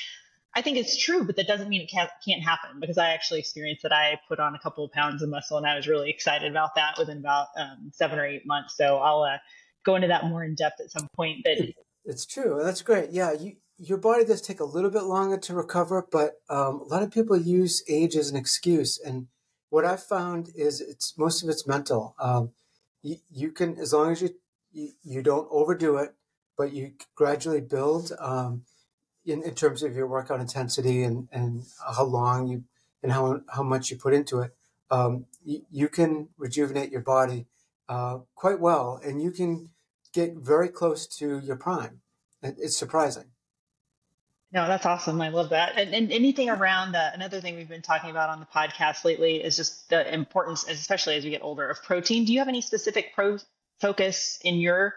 I 0.55 0.61
think 0.61 0.77
it's 0.77 0.97
true, 0.97 1.23
but 1.23 1.35
that 1.35 1.47
doesn't 1.47 1.69
mean 1.69 1.81
it 1.81 1.91
can't, 1.91 2.09
happen 2.43 2.79
because 2.79 2.97
I 2.97 3.09
actually 3.09 3.39
experienced 3.39 3.83
that. 3.83 3.91
I 3.91 4.19
put 4.27 4.39
on 4.39 4.55
a 4.55 4.59
couple 4.59 4.83
of 4.83 4.91
pounds 4.91 5.21
of 5.21 5.29
muscle 5.29 5.57
and 5.57 5.67
I 5.67 5.75
was 5.75 5.87
really 5.87 6.09
excited 6.09 6.49
about 6.49 6.75
that 6.75 6.95
within 6.97 7.19
about 7.19 7.47
um, 7.57 7.91
seven 7.93 8.17
or 8.17 8.25
eight 8.25 8.45
months. 8.45 8.75
So 8.75 8.97
I'll 8.97 9.21
uh, 9.21 9.37
go 9.85 9.95
into 9.95 10.07
that 10.07 10.25
more 10.25 10.43
in 10.43 10.55
depth 10.55 10.79
at 10.79 10.91
some 10.91 11.07
point. 11.15 11.39
But 11.43 11.57
it's 12.05 12.25
true. 12.25 12.59
That's 12.63 12.81
great. 12.81 13.11
Yeah, 13.11 13.33
you, 13.33 13.57
your 13.77 13.97
body 13.97 14.25
does 14.25 14.41
take 14.41 14.59
a 14.59 14.65
little 14.65 14.89
bit 14.89 15.03
longer 15.03 15.37
to 15.37 15.53
recover, 15.53 16.07
but 16.11 16.33
um, 16.49 16.81
a 16.81 16.85
lot 16.85 17.03
of 17.03 17.11
people 17.11 17.37
use 17.37 17.83
age 17.87 18.15
as 18.15 18.29
an 18.31 18.37
excuse. 18.37 18.99
And 18.99 19.27
what 19.69 19.85
I've 19.85 20.03
found 20.03 20.49
is 20.55 20.81
it's 20.81 21.17
most 21.17 21.43
of 21.43 21.49
it's 21.49 21.67
mental. 21.67 22.15
Um, 22.19 22.51
you, 23.03 23.17
you, 23.29 23.51
can, 23.51 23.77
as 23.77 23.93
long 23.93 24.11
as 24.11 24.21
you, 24.21 24.29
you, 24.71 24.89
you 25.03 25.21
don't 25.21 25.47
overdo 25.51 25.97
it, 25.97 26.15
but 26.57 26.73
you 26.73 26.93
gradually 27.15 27.61
build 27.61 28.11
um, 28.19 28.63
in, 29.27 29.43
in 29.43 29.53
terms 29.53 29.83
of 29.83 29.95
your 29.95 30.07
workout 30.07 30.39
intensity 30.39 31.03
and, 31.03 31.27
and 31.31 31.63
how 31.95 32.05
long 32.05 32.47
you 32.47 32.63
and 33.03 33.11
how 33.11 33.41
how 33.49 33.63
much 33.63 33.91
you 33.91 33.97
put 33.97 34.13
into 34.13 34.39
it. 34.39 34.55
Um, 34.89 35.25
you, 35.43 35.61
you, 35.69 35.89
can 35.89 36.29
rejuvenate 36.37 36.91
your 36.91 37.01
body 37.01 37.45
uh, 37.89 38.19
quite 38.35 38.59
well, 38.59 38.99
and 39.03 39.21
you 39.21 39.31
can 39.31 39.69
get 40.13 40.35
very 40.35 40.69
close 40.69 41.05
to 41.17 41.39
your 41.39 41.57
prime. 41.57 41.99
It's 42.41 42.77
surprising. 42.77 43.25
No, 44.53 44.65
that's 44.65 44.85
awesome. 44.85 45.19
I 45.19 45.27
love 45.27 45.49
that. 45.49 45.77
And, 45.77 45.93
and 45.93 46.11
anything 46.11 46.49
around 46.49 46.95
uh, 46.95 47.11
another 47.13 47.41
thing 47.41 47.57
we've 47.57 47.67
been 47.67 47.81
talking 47.81 48.09
about 48.09 48.29
on 48.29 48.39
the 48.39 48.45
podcast 48.45 49.03
lately 49.03 49.43
is 49.43 49.57
just 49.57 49.89
the 49.89 50.13
importance, 50.13 50.65
especially 50.67 51.15
as 51.15 51.25
we 51.25 51.31
get 51.31 51.41
older, 51.43 51.67
of 51.67 51.83
protein. 51.83 52.23
Do 52.23 52.31
you 52.31 52.39
have 52.39 52.47
any 52.47 52.61
specific 52.61 53.13
pro 53.13 53.39
focus 53.81 54.39
in 54.43 54.55
your 54.55 54.95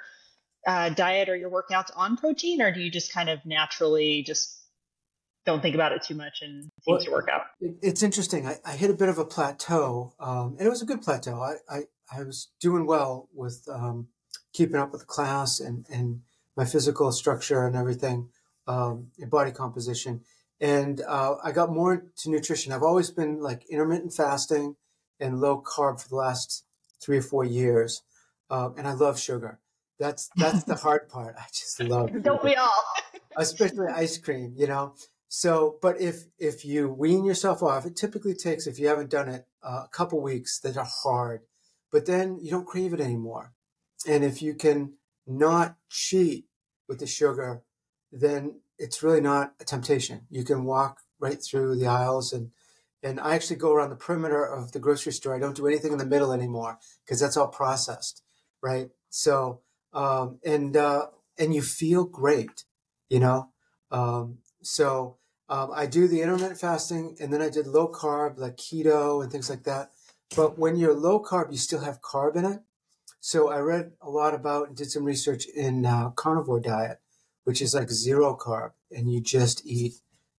uh, 0.67 0.91
diet 0.91 1.29
or 1.29 1.37
your 1.37 1.51
workouts 1.51 1.91
on 1.97 2.17
protein, 2.17 2.61
or 2.61 2.73
do 2.73 2.81
you 2.81 2.91
just 2.91 3.13
kind 3.13 3.29
of 3.29 3.45
naturally 3.45 4.23
just 4.23 4.59
don't 5.47 5.63
think 5.63 5.75
about 5.75 5.93
it 5.93 6.03
too 6.03 6.15
much 6.15 6.43
and 6.43 6.65
seems 6.65 6.73
well, 6.87 7.01
to 7.01 7.11
work 7.11 7.29
out? 7.33 7.43
It's 7.61 8.03
interesting. 8.03 8.47
I, 8.47 8.57
I, 8.65 8.77
hit 8.77 8.91
a 8.91 8.95
bit 8.95 9.09
of 9.09 9.19
a 9.19 9.25
plateau, 9.25 10.13
um, 10.21 10.57
and 10.59 10.67
it 10.67 10.71
was 10.71 10.83
a 10.83 10.87
good 10.87 11.03
plateau. 11.03 11.41
I, 11.41 11.55
I, 11.75 11.81
I 12.15 12.23
was 12.23 12.51
doing 12.61 12.87
well 12.87 13.29
with 13.33 13.67
um, 13.73 14.09
keeping 14.53 14.77
up 14.77 14.93
with 14.93 15.01
the 15.01 15.07
class 15.07 15.61
and, 15.61 15.87
and 15.91 16.21
my 16.57 16.65
physical 16.65 17.11
structure 17.13 17.67
and 17.67 17.77
everything 17.77 18.29
um, 18.67 19.09
body 19.29 19.51
composition. 19.51 20.23
And 20.61 21.01
uh, 21.09 21.37
I 21.43 21.53
got 21.53 21.73
more 21.73 21.95
into 21.95 22.31
nutrition. 22.31 22.73
I've 22.73 22.83
always 22.83 23.11
been 23.11 23.41
like 23.41 23.65
intermittent 23.71 24.13
fasting 24.13 24.77
and 25.19 25.41
low 25.41 25.63
carb 25.63 26.01
for 26.03 26.09
the 26.09 26.17
last 26.17 26.65
three 27.03 27.19
or 27.19 27.23
four 27.23 27.45
years. 27.45 28.03
Um, 28.51 28.75
and 28.77 28.87
I 28.87 28.93
love 28.93 29.19
sugar. 29.19 29.59
That's 30.01 30.31
that's 30.35 30.65
the 30.65 30.75
hard 30.75 31.09
part. 31.09 31.37
I 31.39 31.45
just 31.53 31.81
love. 31.81 32.11
Don't 32.23 32.43
we 32.43 32.57
all? 32.57 32.85
Especially 33.37 33.87
ice 33.87 34.19
cream, 34.19 34.55
you 34.57 34.67
know. 34.67 34.95
So, 35.29 35.77
but 35.81 36.01
if 36.01 36.25
if 36.39 36.65
you 36.65 36.89
wean 36.89 37.25
yourself 37.25 37.63
off, 37.63 37.87
it 37.87 37.95
typically 37.95 38.35
takes 38.35 38.67
if 38.67 38.81
you 38.81 38.89
haven't 38.89 39.11
done 39.11 39.29
it 39.29 39.47
uh, 39.63 39.83
a 39.85 39.89
couple 39.93 40.21
weeks 40.21 40.59
that 40.61 40.77
are 40.77 40.89
hard, 41.05 41.43
but 41.93 42.07
then 42.07 42.39
you 42.43 42.51
don't 42.51 42.67
crave 42.67 42.93
it 42.93 43.01
anymore. 43.01 43.53
And 44.09 44.25
if 44.25 44.43
you 44.43 44.55
can 44.55 44.95
not 45.27 45.77
cheat 45.89 46.47
with 46.89 46.99
the 46.99 47.07
sugar 47.07 47.63
then 48.13 48.61
it's 48.79 49.03
really 49.03 49.21
not 49.21 49.55
a 49.61 49.65
temptation. 49.65 50.23
You 50.31 50.45
can 50.45 50.65
walk 50.65 51.01
right 51.19 51.43
through 51.43 51.77
the 51.77 51.87
aisles 51.87 52.33
and 52.33 52.51
and 53.03 53.19
I 53.19 53.35
actually 53.35 53.57
go 53.57 53.73
around 53.73 53.89
the 53.89 53.97
perimeter 53.97 54.45
of 54.45 54.73
the 54.73 54.79
grocery 54.79 55.13
store. 55.13 55.35
I 55.35 55.39
don't 55.39 55.57
do 55.57 55.67
anything 55.67 55.93
in 55.93 55.97
the 55.97 56.05
middle 56.05 56.33
anymore 56.33 56.79
because 57.05 57.19
that's 57.19 57.37
all 57.37 57.49
processed, 57.49 58.23
right? 58.63 58.91
So 59.09 59.63
um, 59.93 60.39
and 60.45 60.77
uh, 60.77 61.07
and 61.39 61.55
you 61.55 61.63
feel 61.63 62.05
great, 62.05 62.65
you 63.09 63.21
know. 63.21 63.51
Um, 63.91 64.39
so 64.63 65.17
um, 65.49 65.71
I 65.75 65.87
do 65.87 66.07
the 66.07 66.23
intermittent 66.23 66.61
fasting, 66.61 67.17
and 67.21 67.33
then 67.33 67.43
I 67.43 67.49
did 67.49 67.67
low 67.67 67.89
carb, 67.89 68.39
like 68.39 68.57
keto 68.57 69.23
and 69.23 69.31
things 69.33 69.51
like 69.51 69.65
that. 69.65 69.91
But 70.37 70.59
when 70.59 70.77
you're 70.77 70.95
low 70.95 71.23
carb, 71.23 71.51
you 71.51 71.59
still 71.59 71.81
have 71.81 72.01
carb 72.01 72.37
in 72.37 72.45
it. 72.45 72.61
So 73.21 73.51
I 73.51 73.59
read 73.59 73.93
a 74.01 74.09
lot 74.09 74.35
about 74.35 74.69
and 74.69 74.77
did 74.77 74.91
some 74.91 75.05
research 75.05 75.47
in 75.47 75.85
uh, 75.85 76.11
carnivore 76.11 76.61
diet, 76.61 77.01
which 77.45 77.61
is 77.61 77.75
like 77.75 77.91
zero 77.91 78.37
carb, 78.37 78.71
and 78.91 79.13
you 79.13 79.21
just 79.21 79.67
eat, 79.67 79.95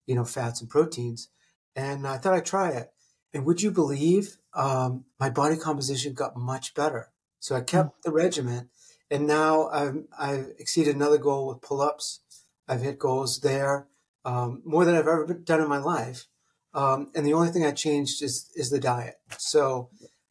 you 0.06 0.14
know, 0.14 0.24
fats 0.24 0.60
and 0.60 0.70
proteins. 0.70 1.28
And 1.76 2.06
I 2.06 2.18
thought 2.18 2.34
I'd 2.34 2.46
try 2.46 2.70
it. 2.70 2.92
And 3.32 3.46
would 3.46 3.62
you 3.62 3.70
believe 3.70 4.36
um, 4.52 5.04
my 5.18 5.30
body 5.30 5.56
composition 5.56 6.12
got 6.12 6.36
much 6.36 6.74
better? 6.74 7.10
So 7.38 7.54
I 7.54 7.60
kept 7.60 7.90
mm. 7.90 8.02
the 8.02 8.12
regimen, 8.12 8.70
and 9.12 9.26
now 9.26 9.68
I've, 9.68 10.04
I've 10.18 10.52
exceeded 10.58 10.96
another 10.96 11.18
goal 11.18 11.48
with 11.48 11.60
pull 11.60 11.82
ups. 11.82 12.20
I've 12.66 12.80
hit 12.80 12.98
goals 12.98 13.40
there 13.40 13.86
um, 14.24 14.62
more 14.64 14.86
than 14.86 14.94
I've 14.94 15.00
ever 15.06 15.26
done 15.34 15.60
in 15.60 15.68
my 15.68 15.76
life. 15.76 16.24
Um, 16.72 17.10
and 17.14 17.26
the 17.26 17.34
only 17.34 17.50
thing 17.50 17.66
I 17.66 17.72
changed 17.72 18.22
is 18.22 18.50
is 18.56 18.70
the 18.70 18.80
diet. 18.80 19.16
So 19.36 19.90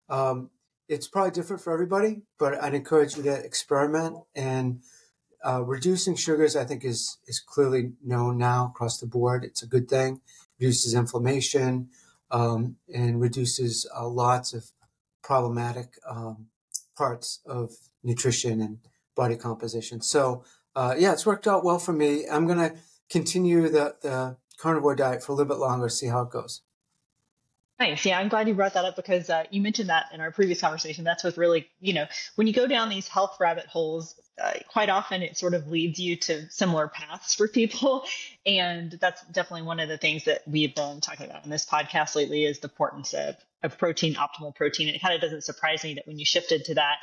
um, 0.10 0.50
it's 0.90 1.08
probably 1.08 1.30
different 1.30 1.62
for 1.62 1.72
everybody, 1.72 2.24
but 2.40 2.60
I'd 2.60 2.74
encourage 2.74 3.16
you 3.16 3.22
to 3.24 3.34
experiment 3.34 4.18
and 4.34 4.82
uh, 5.46 5.64
reducing 5.64 6.16
sugars, 6.16 6.56
I 6.56 6.66
think, 6.66 6.84
is 6.84 7.20
is 7.28 7.40
clearly 7.40 7.92
known 8.04 8.40
now 8.40 8.72
across 8.74 9.00
the 9.00 9.06
board. 9.06 9.44
It's 9.44 9.62
a 9.62 9.68
good 9.68 9.90
thing. 9.90 10.22
Reduces 10.60 10.96
inflammation 10.96 11.90
um, 12.32 12.78
and 12.92 13.22
reduces 13.22 13.88
uh, 13.96 14.08
lots 14.08 14.54
of 14.56 14.72
problematic 15.22 16.00
um, 16.10 16.48
parts 16.98 17.40
of 17.46 17.72
nutrition 18.04 18.62
and 18.62 18.78
body 19.16 19.36
composition. 19.36 20.02
So, 20.02 20.44
uh, 20.76 20.96
yeah, 20.98 21.14
it's 21.14 21.26
worked 21.26 21.48
out 21.48 21.64
well 21.64 21.80
for 21.80 21.94
me. 21.94 22.26
I'm 22.30 22.48
going 22.48 22.60
to 22.60 22.76
continue 23.10 23.70
the, 23.70 23.96
the 24.02 24.38
carnivore 24.58 24.96
diet 24.96 25.24
for 25.24 25.34
a 25.34 25.36
little 25.36 25.54
bit 25.54 25.60
longer, 25.60 25.90
see 25.90 26.08
how 26.08 26.22
it 26.22 26.32
goes. 26.32 26.62
Nice. 27.82 28.06
Yeah, 28.06 28.20
I'm 28.20 28.28
glad 28.28 28.48
you 28.48 28.54
brought 28.54 28.76
that 28.76 28.86
up 28.86 28.96
because 28.96 29.28
uh, 29.28 29.46
you 29.50 29.60
mentioned 29.60 29.90
that 29.90 30.06
in 30.14 30.22
our 30.22 30.30
previous 30.30 30.62
conversation. 30.62 31.04
That's 31.04 31.24
what 31.24 31.36
really, 31.36 31.68
you 31.80 31.94
know, 31.94 32.06
when 32.36 32.46
you 32.46 32.54
go 32.54 32.68
down 32.68 32.90
these 32.90 33.08
health 33.08 33.38
rabbit 33.40 33.66
holes, 33.66 34.22
uh, 34.40 34.54
quite 34.68 34.90
often 34.90 35.24
it 35.24 35.36
sort 35.36 35.56
of 35.56 35.68
leads 35.68 36.00
you 36.00 36.16
to 36.16 36.48
similar 36.52 36.88
paths 36.88 37.34
for 37.34 37.48
people. 37.48 38.06
And 38.44 38.92
that's 38.92 39.24
definitely 39.26 39.68
one 39.68 39.80
of 39.80 39.88
the 39.88 40.00
things 40.00 40.26
that 40.26 40.42
we've 40.48 40.74
been 40.74 41.00
talking 41.00 41.28
about 41.28 41.44
in 41.44 41.52
this 41.52 41.64
podcast 41.64 42.16
lately 42.16 42.44
is 42.44 42.60
the 42.60 42.70
importance 42.70 43.14
of, 43.14 43.36
of 43.64 43.78
protein, 43.78 44.16
optimal 44.16 44.56
protein. 44.56 44.88
And 44.88 44.96
it 44.96 45.02
kind 45.02 45.14
of 45.14 45.22
doesn't 45.22 45.44
surprise 45.44 45.84
me 45.84 45.96
that 45.96 46.08
when 46.08 46.18
you 46.18 46.26
shifted 46.26 46.66
to 46.66 46.76
that, 46.76 46.98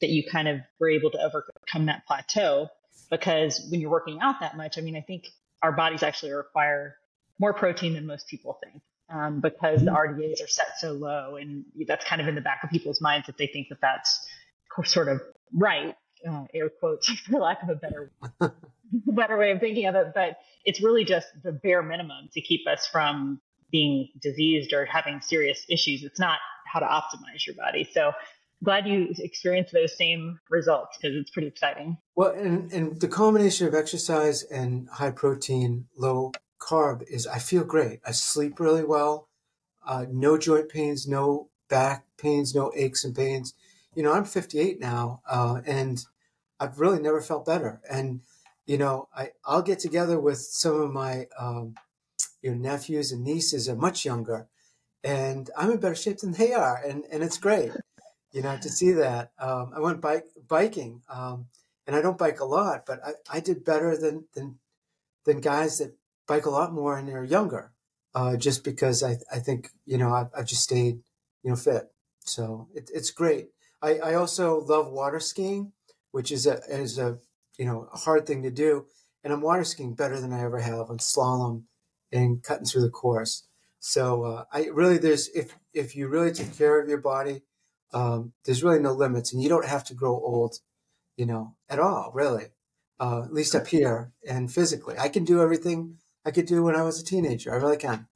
that 0.00 0.10
you 0.10 0.24
kind 0.30 0.48
of 0.48 0.60
were 0.78 0.90
able 0.90 1.10
to 1.10 1.18
overcome 1.18 1.86
that 1.86 2.06
plateau 2.06 2.68
because 3.10 3.66
when 3.70 3.80
you're 3.80 3.90
working 3.90 4.20
out 4.20 4.40
that 4.40 4.56
much, 4.56 4.78
I 4.78 4.80
mean, 4.80 4.96
I 4.96 5.00
think 5.00 5.28
our 5.62 5.72
bodies 5.72 6.02
actually 6.02 6.32
require 6.32 6.96
more 7.38 7.52
protein 7.52 7.94
than 7.94 8.06
most 8.06 8.28
people 8.28 8.58
think 8.62 8.82
um, 9.12 9.40
because 9.40 9.84
the. 9.84 9.90
RDAs 9.90 10.42
are 10.42 10.48
set 10.48 10.78
so 10.78 10.92
low, 10.92 11.36
and 11.36 11.64
that's 11.86 12.04
kind 12.04 12.20
of 12.20 12.28
in 12.28 12.34
the 12.34 12.40
back 12.40 12.60
of 12.62 12.70
people's 12.70 13.00
minds 13.00 13.26
that 13.26 13.36
they 13.36 13.46
think 13.46 13.68
that 13.68 13.80
that's 13.80 14.26
sort 14.84 15.08
of 15.08 15.20
right, 15.52 15.96
uh, 16.28 16.44
air 16.54 16.70
quotes 16.70 17.08
for 17.26 17.40
lack 17.40 17.62
of 17.62 17.70
a 17.70 17.74
better 17.74 18.12
better 18.92 19.36
way 19.36 19.50
of 19.50 19.60
thinking 19.60 19.86
of 19.86 19.94
it. 19.96 20.12
But 20.14 20.38
it's 20.64 20.82
really 20.82 21.04
just 21.04 21.26
the 21.42 21.52
bare 21.52 21.82
minimum 21.82 22.28
to 22.32 22.40
keep 22.40 22.66
us 22.68 22.86
from 22.86 23.40
being 23.70 24.08
diseased 24.20 24.72
or 24.72 24.84
having 24.84 25.20
serious 25.20 25.64
issues. 25.68 26.02
It's 26.02 26.20
not 26.20 26.38
how 26.66 26.80
to 26.80 26.86
optimize 26.86 27.46
your 27.46 27.56
body. 27.56 27.88
So 27.92 28.12
glad 28.62 28.86
you 28.86 29.12
experienced 29.18 29.72
those 29.72 29.96
same 29.96 30.38
results 30.50 30.98
because 31.00 31.16
it's 31.16 31.30
pretty 31.30 31.48
exciting. 31.48 31.96
Well, 32.14 32.30
and, 32.30 32.72
and 32.72 33.00
the 33.00 33.08
combination 33.08 33.66
of 33.66 33.74
exercise 33.74 34.42
and 34.44 34.88
high 34.88 35.10
protein, 35.10 35.86
low 35.96 36.32
carb 36.60 37.02
is 37.08 37.26
I 37.26 37.38
feel 37.38 37.64
great. 37.64 38.00
I 38.06 38.12
sleep 38.12 38.60
really 38.60 38.84
well. 38.84 39.28
Uh, 39.86 40.06
no 40.10 40.36
joint 40.36 40.68
pains, 40.68 41.08
no 41.08 41.48
back 41.68 42.04
pains, 42.18 42.54
no 42.54 42.70
aches 42.76 43.04
and 43.04 43.14
pains. 43.14 43.54
You 43.94 44.02
know, 44.02 44.12
I'm 44.12 44.24
58 44.24 44.78
now, 44.78 45.22
uh, 45.28 45.62
and 45.66 46.04
I've 46.60 46.78
really 46.78 47.00
never 47.00 47.20
felt 47.20 47.46
better. 47.46 47.80
And 47.90 48.20
you 48.66 48.78
know, 48.78 49.08
I 49.16 49.30
I'll 49.44 49.62
get 49.62 49.80
together 49.80 50.20
with 50.20 50.38
some 50.38 50.80
of 50.80 50.92
my 50.92 51.26
um, 51.38 51.74
you 52.42 52.50
know 52.50 52.56
nephews 52.56 53.12
and 53.12 53.24
nieces 53.24 53.68
are 53.68 53.76
much 53.76 54.04
younger, 54.04 54.48
and 55.02 55.50
I'm 55.56 55.72
in 55.72 55.80
better 55.80 55.94
shape 55.94 56.18
than 56.18 56.32
they 56.32 56.52
are, 56.52 56.80
and 56.86 57.04
and 57.10 57.22
it's 57.22 57.38
great. 57.38 57.72
You 58.32 58.42
know, 58.42 58.56
to 58.62 58.68
see 58.68 58.92
that. 58.92 59.32
Um, 59.38 59.72
I 59.74 59.80
went 59.80 60.00
bike 60.00 60.26
biking, 60.46 61.02
um, 61.08 61.46
and 61.86 61.96
I 61.96 62.02
don't 62.02 62.18
bike 62.18 62.40
a 62.40 62.44
lot, 62.44 62.86
but 62.86 63.00
I, 63.04 63.12
I 63.36 63.40
did 63.40 63.64
better 63.64 63.96
than 63.96 64.26
than 64.34 64.58
than 65.24 65.40
guys 65.40 65.78
that 65.78 65.94
bike 66.26 66.46
a 66.46 66.50
lot 66.50 66.72
more 66.72 66.96
and 66.96 67.08
they're 67.08 67.24
younger, 67.24 67.72
uh, 68.14 68.36
just 68.36 68.62
because 68.62 69.02
I, 69.02 69.16
I 69.32 69.40
think, 69.40 69.70
you 69.84 69.98
know, 69.98 70.14
I've, 70.14 70.28
I've 70.36 70.46
just 70.46 70.62
stayed, 70.62 71.00
you 71.42 71.50
know, 71.50 71.56
fit. 71.56 71.90
So 72.20 72.68
it, 72.72 72.90
it's 72.94 73.10
great. 73.10 73.48
I, 73.82 73.98
I 73.98 74.14
also 74.14 74.60
love 74.60 74.92
water 74.92 75.18
skiing, 75.20 75.72
which 76.12 76.30
is 76.30 76.46
a, 76.46 76.60
is 76.68 76.98
a, 76.98 77.18
you 77.58 77.64
know, 77.64 77.88
a 77.92 77.96
hard 77.96 78.26
thing 78.26 78.44
to 78.44 78.50
do. 78.50 78.86
And 79.24 79.32
I'm 79.32 79.40
water 79.40 79.64
skiing 79.64 79.94
better 79.94 80.20
than 80.20 80.32
I 80.32 80.42
ever 80.44 80.60
have 80.60 80.88
on 80.88 80.98
slalom 80.98 81.64
and 82.12 82.42
cutting 82.42 82.64
through 82.64 82.82
the 82.82 82.90
course. 82.90 83.46
So 83.78 84.24
uh, 84.24 84.44
I 84.52 84.66
really, 84.66 84.98
there's, 84.98 85.28
if, 85.28 85.56
if 85.72 85.96
you 85.96 86.08
really 86.08 86.32
take 86.32 86.56
care 86.56 86.80
of 86.80 86.88
your 86.88 87.00
body, 87.00 87.42
um, 87.92 88.32
there's 88.44 88.62
really 88.62 88.78
no 88.78 88.92
limits 88.92 89.32
and 89.32 89.42
you 89.42 89.48
don't 89.48 89.66
have 89.66 89.84
to 89.84 89.94
grow 89.94 90.12
old, 90.12 90.56
you 91.16 91.26
know, 91.26 91.56
at 91.68 91.78
all, 91.78 92.10
really. 92.14 92.46
Uh, 92.98 93.22
at 93.24 93.32
least 93.32 93.54
up 93.54 93.66
here 93.66 94.12
and 94.28 94.52
physically. 94.52 94.94
I 94.98 95.08
can 95.08 95.24
do 95.24 95.40
everything 95.40 95.96
I 96.24 96.30
could 96.30 96.44
do 96.44 96.62
when 96.62 96.76
I 96.76 96.82
was 96.82 97.00
a 97.00 97.04
teenager. 97.04 97.52
I 97.52 97.56
really 97.56 97.78
can. 97.78 98.06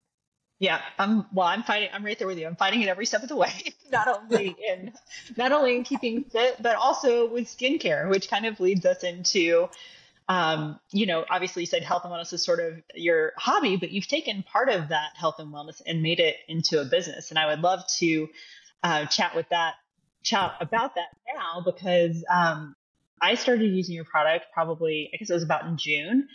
Yeah, 0.58 0.80
I'm 0.98 1.26
well. 1.32 1.46
I'm 1.46 1.62
fighting. 1.62 1.88
I'm 1.92 2.04
right 2.04 2.18
there 2.18 2.28
with 2.28 2.38
you. 2.38 2.46
I'm 2.46 2.56
fighting 2.56 2.80
it 2.82 2.88
every 2.88 3.06
step 3.06 3.22
of 3.22 3.28
the 3.28 3.36
way. 3.36 3.52
not 3.92 4.08
only 4.08 4.54
in 4.68 4.92
not 5.36 5.52
only 5.52 5.76
in 5.76 5.84
keeping 5.84 6.24
fit, 6.24 6.56
but 6.62 6.76
also 6.76 7.28
with 7.28 7.46
skincare, 7.46 8.08
which 8.08 8.30
kind 8.30 8.46
of 8.46 8.60
leads 8.60 8.86
us 8.86 9.02
into, 9.02 9.68
um, 10.28 10.78
you 10.90 11.06
know, 11.06 11.24
obviously 11.28 11.62
you 11.62 11.66
said 11.66 11.82
health 11.82 12.02
and 12.04 12.12
wellness 12.12 12.32
is 12.32 12.44
sort 12.44 12.60
of 12.60 12.74
your 12.94 13.32
hobby, 13.36 13.76
but 13.76 13.90
you've 13.90 14.08
taken 14.08 14.42
part 14.42 14.68
of 14.68 14.88
that 14.88 15.10
health 15.14 15.36
and 15.38 15.52
wellness 15.52 15.82
and 15.86 16.02
made 16.02 16.20
it 16.20 16.36
into 16.48 16.80
a 16.80 16.84
business. 16.84 17.30
And 17.30 17.38
I 17.38 17.46
would 17.46 17.60
love 17.60 17.80
to 17.98 18.28
uh, 18.82 19.06
chat 19.06 19.34
with 19.34 19.48
that 19.50 19.74
chat 20.22 20.54
about 20.60 20.94
that 20.94 21.08
now 21.34 21.62
because 21.64 22.24
um, 22.32 22.74
I 23.20 23.34
started 23.34 23.70
using 23.74 23.94
your 23.94 24.04
product 24.04 24.46
probably 24.54 25.10
I 25.12 25.18
guess 25.18 25.28
it 25.28 25.34
was 25.34 25.42
about 25.42 25.66
in 25.66 25.76
June 25.76 26.28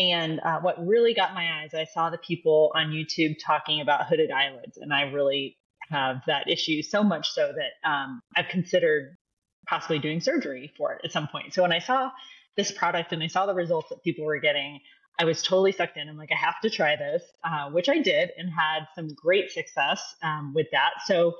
and 0.00 0.40
uh, 0.40 0.60
what 0.60 0.86
really 0.86 1.12
got 1.12 1.34
my 1.34 1.60
eyes, 1.60 1.74
I 1.74 1.84
saw 1.84 2.08
the 2.08 2.16
people 2.18 2.72
on 2.74 2.86
YouTube 2.86 3.36
talking 3.44 3.82
about 3.82 4.06
hooded 4.06 4.30
eyelids, 4.30 4.78
and 4.78 4.94
I 4.94 5.02
really 5.02 5.58
have 5.90 6.22
that 6.26 6.48
issue 6.48 6.80
so 6.80 7.02
much 7.02 7.30
so 7.30 7.52
that 7.52 7.88
um, 7.88 8.22
I've 8.34 8.48
considered 8.48 9.18
possibly 9.66 9.98
doing 9.98 10.20
surgery 10.20 10.72
for 10.78 10.94
it 10.94 11.02
at 11.04 11.12
some 11.12 11.28
point. 11.28 11.52
So 11.52 11.60
when 11.62 11.72
I 11.72 11.80
saw 11.80 12.10
this 12.56 12.72
product 12.72 13.12
and 13.12 13.22
I 13.22 13.26
saw 13.26 13.46
the 13.46 13.54
results 13.54 13.88
that 13.90 14.02
people 14.02 14.24
were 14.24 14.38
getting, 14.38 14.80
I 15.18 15.24
was 15.24 15.42
totally 15.42 15.72
sucked 15.72 15.96
in. 15.96 16.08
I'm 16.08 16.16
like, 16.16 16.32
I 16.32 16.36
have 16.36 16.60
to 16.62 16.70
try 16.70 16.96
this, 16.96 17.22
uh, 17.44 17.70
which 17.70 17.88
I 17.88 17.98
did 18.00 18.30
and 18.36 18.50
had 18.50 18.86
some 18.94 19.08
great 19.14 19.50
success 19.50 20.02
um, 20.22 20.52
with 20.54 20.66
that. 20.72 20.90
So, 21.04 21.34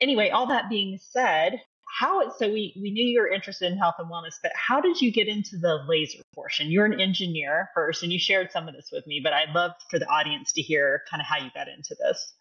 anyway, 0.00 0.30
all 0.30 0.46
that 0.48 0.68
being 0.68 0.98
said, 1.00 1.60
how 1.98 2.28
so 2.30 2.48
we 2.48 2.74
we 2.80 2.90
knew 2.90 3.04
you 3.04 3.20
were 3.20 3.28
interested 3.28 3.70
in 3.70 3.78
health 3.78 3.94
and 3.98 4.10
wellness 4.10 4.34
but 4.42 4.50
how 4.54 4.80
did 4.80 5.00
you 5.00 5.12
get 5.12 5.28
into 5.28 5.56
the 5.56 5.78
laser 5.86 6.18
portion 6.34 6.70
you're 6.70 6.84
an 6.84 7.00
engineer 7.00 7.70
first 7.74 8.02
and 8.02 8.12
you 8.12 8.18
shared 8.18 8.50
some 8.50 8.66
of 8.66 8.74
this 8.74 8.88
with 8.92 9.06
me 9.06 9.20
but 9.22 9.32
i'd 9.32 9.54
love 9.54 9.70
for 9.90 9.98
the 9.98 10.06
audience 10.06 10.52
to 10.52 10.60
hear 10.60 11.02
kind 11.10 11.20
of 11.20 11.26
how 11.26 11.36
you 11.36 11.50
got 11.54 11.68
into 11.68 11.94
this 12.00 12.34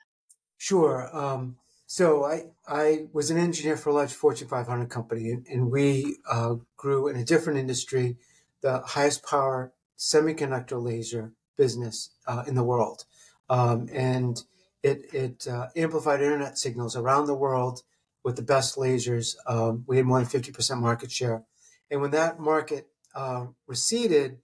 sure 0.58 1.10
um, 1.16 1.56
so 1.94 2.26
I, 2.26 2.46
I 2.68 3.06
was 3.14 3.30
an 3.30 3.38
engineer 3.38 3.78
for 3.78 3.92
a 3.92 3.94
large 3.94 4.14
fortune 4.14 4.48
500 4.48 4.90
company 4.90 5.30
and, 5.30 5.46
and 5.46 5.70
we 5.70 6.18
uh, 6.28 6.56
grew 6.76 7.08
in 7.08 7.16
a 7.18 7.24
different 7.24 7.60
industry 7.60 8.18
the 8.62 8.80
highest 8.80 9.24
power 9.24 9.74
semiconductor 9.96 10.82
laser 10.82 11.34
business 11.56 12.10
uh, 12.26 12.44
in 12.48 12.56
the 12.56 12.64
world 12.64 13.06
um, 13.48 13.88
and 13.94 14.44
it, 14.82 15.14
it 15.14 15.48
uh, 15.48 15.68
amplified 15.76 16.20
internet 16.20 16.58
signals 16.58 16.96
around 16.96 17.28
the 17.28 17.36
world 17.36 17.84
with 18.24 18.38
the 18.38 18.42
best 18.42 18.76
lasers. 18.76 19.36
Um, 19.46 19.84
we 19.86 19.98
had 19.98 20.08
more 20.08 20.20
than 20.24 20.42
50% 20.42 20.80
market 20.80 21.12
share. 21.12 21.44
And 21.92 22.02
when 22.02 22.10
that 22.12 22.40
market 22.40 22.88
uh, 23.14 23.46
receded, 23.68 24.40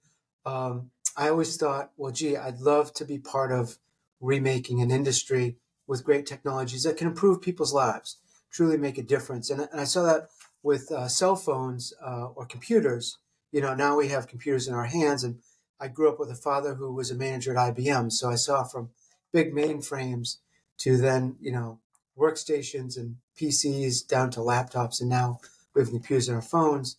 um, 0.46 0.92
I 1.16 1.28
always 1.30 1.56
thought, 1.56 1.90
well, 1.96 2.12
gee, 2.12 2.36
I'd 2.36 2.60
love 2.60 2.94
to 2.94 3.04
be 3.04 3.18
part 3.18 3.50
of 3.50 3.76
remaking 4.20 4.80
an 4.80 4.92
industry 4.92 5.56
with 5.90 6.04
great 6.04 6.24
technologies 6.24 6.84
that 6.84 6.96
can 6.96 7.08
improve 7.08 7.42
people's 7.42 7.74
lives, 7.74 8.18
truly 8.52 8.76
make 8.76 8.96
a 8.96 9.02
difference. 9.02 9.50
And, 9.50 9.62
and 9.72 9.80
I 9.80 9.82
saw 9.82 10.04
that 10.04 10.28
with 10.62 10.92
uh, 10.92 11.08
cell 11.08 11.34
phones 11.34 11.92
uh, 12.00 12.26
or 12.26 12.46
computers. 12.46 13.18
You 13.50 13.60
know, 13.60 13.74
now 13.74 13.96
we 13.96 14.06
have 14.06 14.28
computers 14.28 14.68
in 14.68 14.74
our 14.74 14.84
hands. 14.84 15.24
And 15.24 15.40
I 15.80 15.88
grew 15.88 16.08
up 16.08 16.20
with 16.20 16.30
a 16.30 16.36
father 16.36 16.74
who 16.74 16.94
was 16.94 17.10
a 17.10 17.16
manager 17.16 17.56
at 17.58 17.74
IBM. 17.74 18.12
So 18.12 18.30
I 18.30 18.36
saw 18.36 18.62
from 18.62 18.90
big 19.32 19.52
mainframes 19.52 20.36
to 20.78 20.96
then, 20.96 21.34
you 21.40 21.50
know, 21.50 21.80
workstations 22.16 22.96
and 22.96 23.16
PCs 23.36 24.06
down 24.06 24.30
to 24.30 24.40
laptops, 24.40 25.00
and 25.00 25.10
now 25.10 25.40
we 25.74 25.80
have 25.80 25.90
computers 25.90 26.28
on 26.28 26.36
our 26.36 26.42
phones 26.42 26.98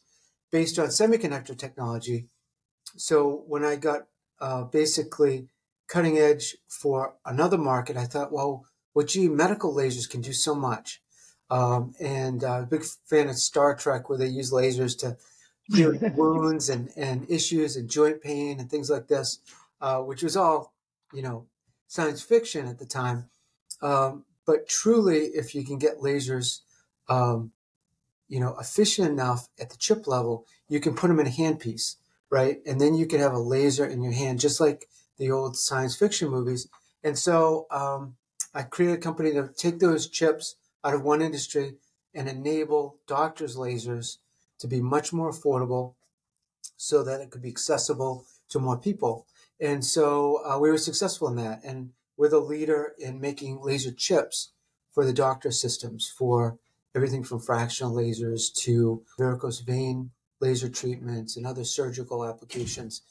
based 0.52 0.78
on 0.78 0.88
semiconductor 0.88 1.58
technology. 1.58 2.26
So 2.98 3.44
when 3.48 3.64
I 3.64 3.78
got 3.78 4.08
uh, 4.42 4.64
basically 4.64 5.48
cutting 5.88 6.18
edge 6.18 6.58
for 6.68 7.16
another 7.26 7.58
market, 7.58 7.96
I 7.96 8.06
thought, 8.06 8.32
well, 8.32 8.66
well, 8.94 9.06
gee, 9.06 9.28
medical 9.28 9.74
lasers 9.74 10.10
can 10.10 10.22
do 10.22 10.34
so 10.34 10.56
much. 10.56 11.02
Um, 11.50 11.94
and 12.00 12.44
uh, 12.44 12.62
a 12.62 12.66
big 12.66 12.84
fan 13.06 13.28
of 13.28 13.36
Star 13.36 13.76
Trek, 13.76 14.10
where 14.10 14.18
they 14.18 14.28
use 14.28 14.52
lasers 14.52 14.98
to 15.00 15.18
heal 15.66 15.98
wounds 16.16 16.70
and, 16.70 16.90
and 16.96 17.30
issues 17.30 17.76
and 17.76 17.90
joint 17.90 18.22
pain 18.22 18.60
and 18.60 18.70
things 18.70 18.90
like 18.90 19.08
this, 19.08 19.40
uh, 19.82 20.00
which 20.00 20.24
was 20.24 20.38
all, 20.38 20.74
you 21.14 21.22
know, 21.22 21.48
science 21.88 22.22
fiction 22.22 22.68
at 22.68 22.80
the 22.80 22.86
time. 22.86 23.26
Um, 23.82 24.24
but 24.46 24.68
truly, 24.68 25.26
if 25.26 25.54
you 25.54 25.66
can 25.66 25.78
get 25.78 26.00
lasers, 26.00 26.62
um, 27.10 27.52
you 28.30 28.40
know, 28.40 28.56
efficient 28.60 29.10
enough 29.10 29.50
at 29.60 29.70
the 29.70 29.78
chip 29.78 30.08
level, 30.08 30.46
you 30.70 30.80
can 30.80 30.96
put 30.96 31.10
them 31.10 31.20
in 31.20 31.28
a 31.28 31.30
handpiece, 31.30 31.98
right? 32.30 32.60
And 32.66 32.80
then 32.80 32.96
you 32.96 33.06
can 33.06 33.20
have 33.20 33.34
a 33.34 33.40
laser 33.40 33.86
in 33.86 34.02
your 34.02 34.14
hand, 34.14 34.40
just 34.40 34.62
like 34.62 34.88
the 35.18 35.32
old 35.32 35.58
science 35.58 35.98
fiction 35.98 36.30
movies. 36.30 36.70
And 37.04 37.20
so 37.20 37.68
um, 37.72 38.16
I 38.54 38.64
created 38.64 38.98
a 38.98 39.02
company 39.02 39.32
to 39.34 39.50
take 39.56 39.80
those 39.80 40.10
chips 40.10 40.56
out 40.84 40.94
of 40.94 41.04
one 41.04 41.22
industry 41.22 41.76
and 42.14 42.28
enable 42.28 42.98
doctors' 43.08 43.56
lasers 43.56 44.18
to 44.60 44.68
be 44.68 44.82
much 44.82 45.14
more 45.14 45.32
affordable 45.32 45.96
so 46.78 47.04
that 47.04 47.22
it 47.22 47.30
could 47.32 47.42
be 47.42 47.50
accessible 47.50 48.26
to 48.50 48.60
more 48.60 48.78
people. 48.78 49.26
And 49.60 49.86
so 49.86 50.42
uh, 50.46 50.60
we 50.60 50.70
were 50.70 50.78
successful 50.78 51.28
in 51.30 51.36
that. 51.38 51.64
And 51.64 51.92
we're 52.18 52.30
the 52.30 52.40
leader 52.40 52.94
in 53.00 53.22
making 53.22 53.62
laser 53.62 53.92
chips 53.92 54.52
for 54.92 55.06
the 55.06 55.14
doctor 55.14 55.52
systems 55.52 56.12
for 56.16 56.58
everything 56.94 57.24
from 57.24 57.40
fractional 57.40 57.94
lasers 57.94 58.54
to 58.54 59.04
varicose 59.18 59.62
vein 59.62 60.12
laser 60.42 60.70
treatments 60.70 61.38
and 61.38 61.46
other 61.46 61.64
surgical 61.64 62.26
applications. 62.26 63.02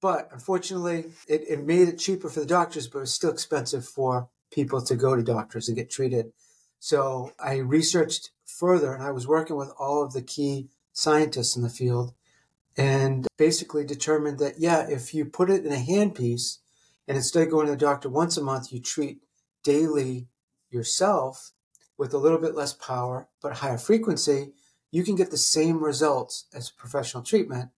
But 0.00 0.28
unfortunately, 0.30 1.06
it, 1.26 1.42
it 1.48 1.64
made 1.64 1.88
it 1.88 1.98
cheaper 1.98 2.28
for 2.28 2.40
the 2.40 2.46
doctors, 2.46 2.86
but 2.86 2.98
it 2.98 3.02
was 3.02 3.14
still 3.14 3.30
expensive 3.30 3.86
for 3.86 4.28
people 4.54 4.80
to 4.82 4.94
go 4.94 5.16
to 5.16 5.22
doctors 5.22 5.68
and 5.68 5.76
get 5.76 5.90
treated. 5.90 6.32
So 6.78 7.32
I 7.38 7.56
researched 7.56 8.30
further 8.44 8.92
and 8.94 9.02
I 9.02 9.10
was 9.10 9.26
working 9.26 9.56
with 9.56 9.72
all 9.78 10.02
of 10.02 10.12
the 10.12 10.22
key 10.22 10.68
scientists 10.92 11.56
in 11.56 11.62
the 11.62 11.68
field 11.68 12.14
and 12.76 13.26
basically 13.36 13.84
determined 13.84 14.38
that, 14.38 14.58
yeah, 14.58 14.86
if 14.88 15.14
you 15.14 15.24
put 15.24 15.50
it 15.50 15.64
in 15.64 15.72
a 15.72 15.76
handpiece, 15.76 16.58
and 17.06 17.16
instead 17.16 17.42
of 17.42 17.50
going 17.50 17.66
to 17.66 17.72
the 17.72 17.78
doctor 17.78 18.08
once 18.08 18.36
a 18.36 18.42
month, 18.42 18.72
you 18.72 18.80
treat 18.80 19.20
daily 19.62 20.26
yourself 20.70 21.52
with 21.96 22.12
a 22.12 22.18
little 22.18 22.38
bit 22.38 22.54
less 22.54 22.72
power 22.72 23.28
but 23.42 23.54
higher 23.54 23.78
frequency. 23.78 24.52
You 24.90 25.04
can 25.04 25.14
get 25.14 25.30
the 25.30 25.36
same 25.36 25.82
results 25.82 26.46
as 26.54 26.70
professional 26.70 27.22
treatment, 27.22 27.70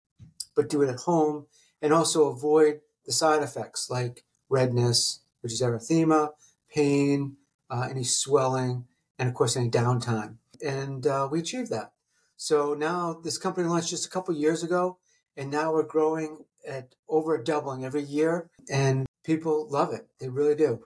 but 0.55 0.69
do 0.69 0.81
it 0.81 0.89
at 0.89 1.01
home 1.01 1.47
and 1.81 1.93
also 1.93 2.27
avoid 2.27 2.79
the 3.05 3.11
side 3.11 3.43
effects 3.43 3.89
like 3.89 4.23
redness, 4.49 5.21
which 5.41 5.53
is 5.53 5.61
erythema, 5.61 6.29
pain, 6.77 7.35
uh, 7.71 7.87
any 7.89 8.03
swelling, 8.03 8.85
and 9.17 9.27
of 9.27 9.33
course, 9.33 9.57
any 9.57 9.69
downtime. 9.69 10.35
And 10.63 11.05
uh, 11.07 11.27
we 11.31 11.39
achieved 11.39 11.71
that. 11.71 11.91
So 12.35 12.75
now 12.75 13.19
this 13.23 13.39
company 13.39 13.67
launched 13.67 13.89
just 13.89 14.05
a 14.05 14.09
couple 14.09 14.35
years 14.35 14.63
ago, 14.63 14.99
and 15.35 15.49
now 15.49 15.73
we're 15.73 15.83
growing 15.83 16.45
at 16.67 16.93
over 17.09 17.37
doubling 17.41 17.83
every 17.83 18.03
year. 18.03 18.49
And 18.69 19.07
people 19.23 19.67
love 19.69 19.91
it. 19.91 20.07
They 20.19 20.29
really 20.29 20.55
do. 20.55 20.85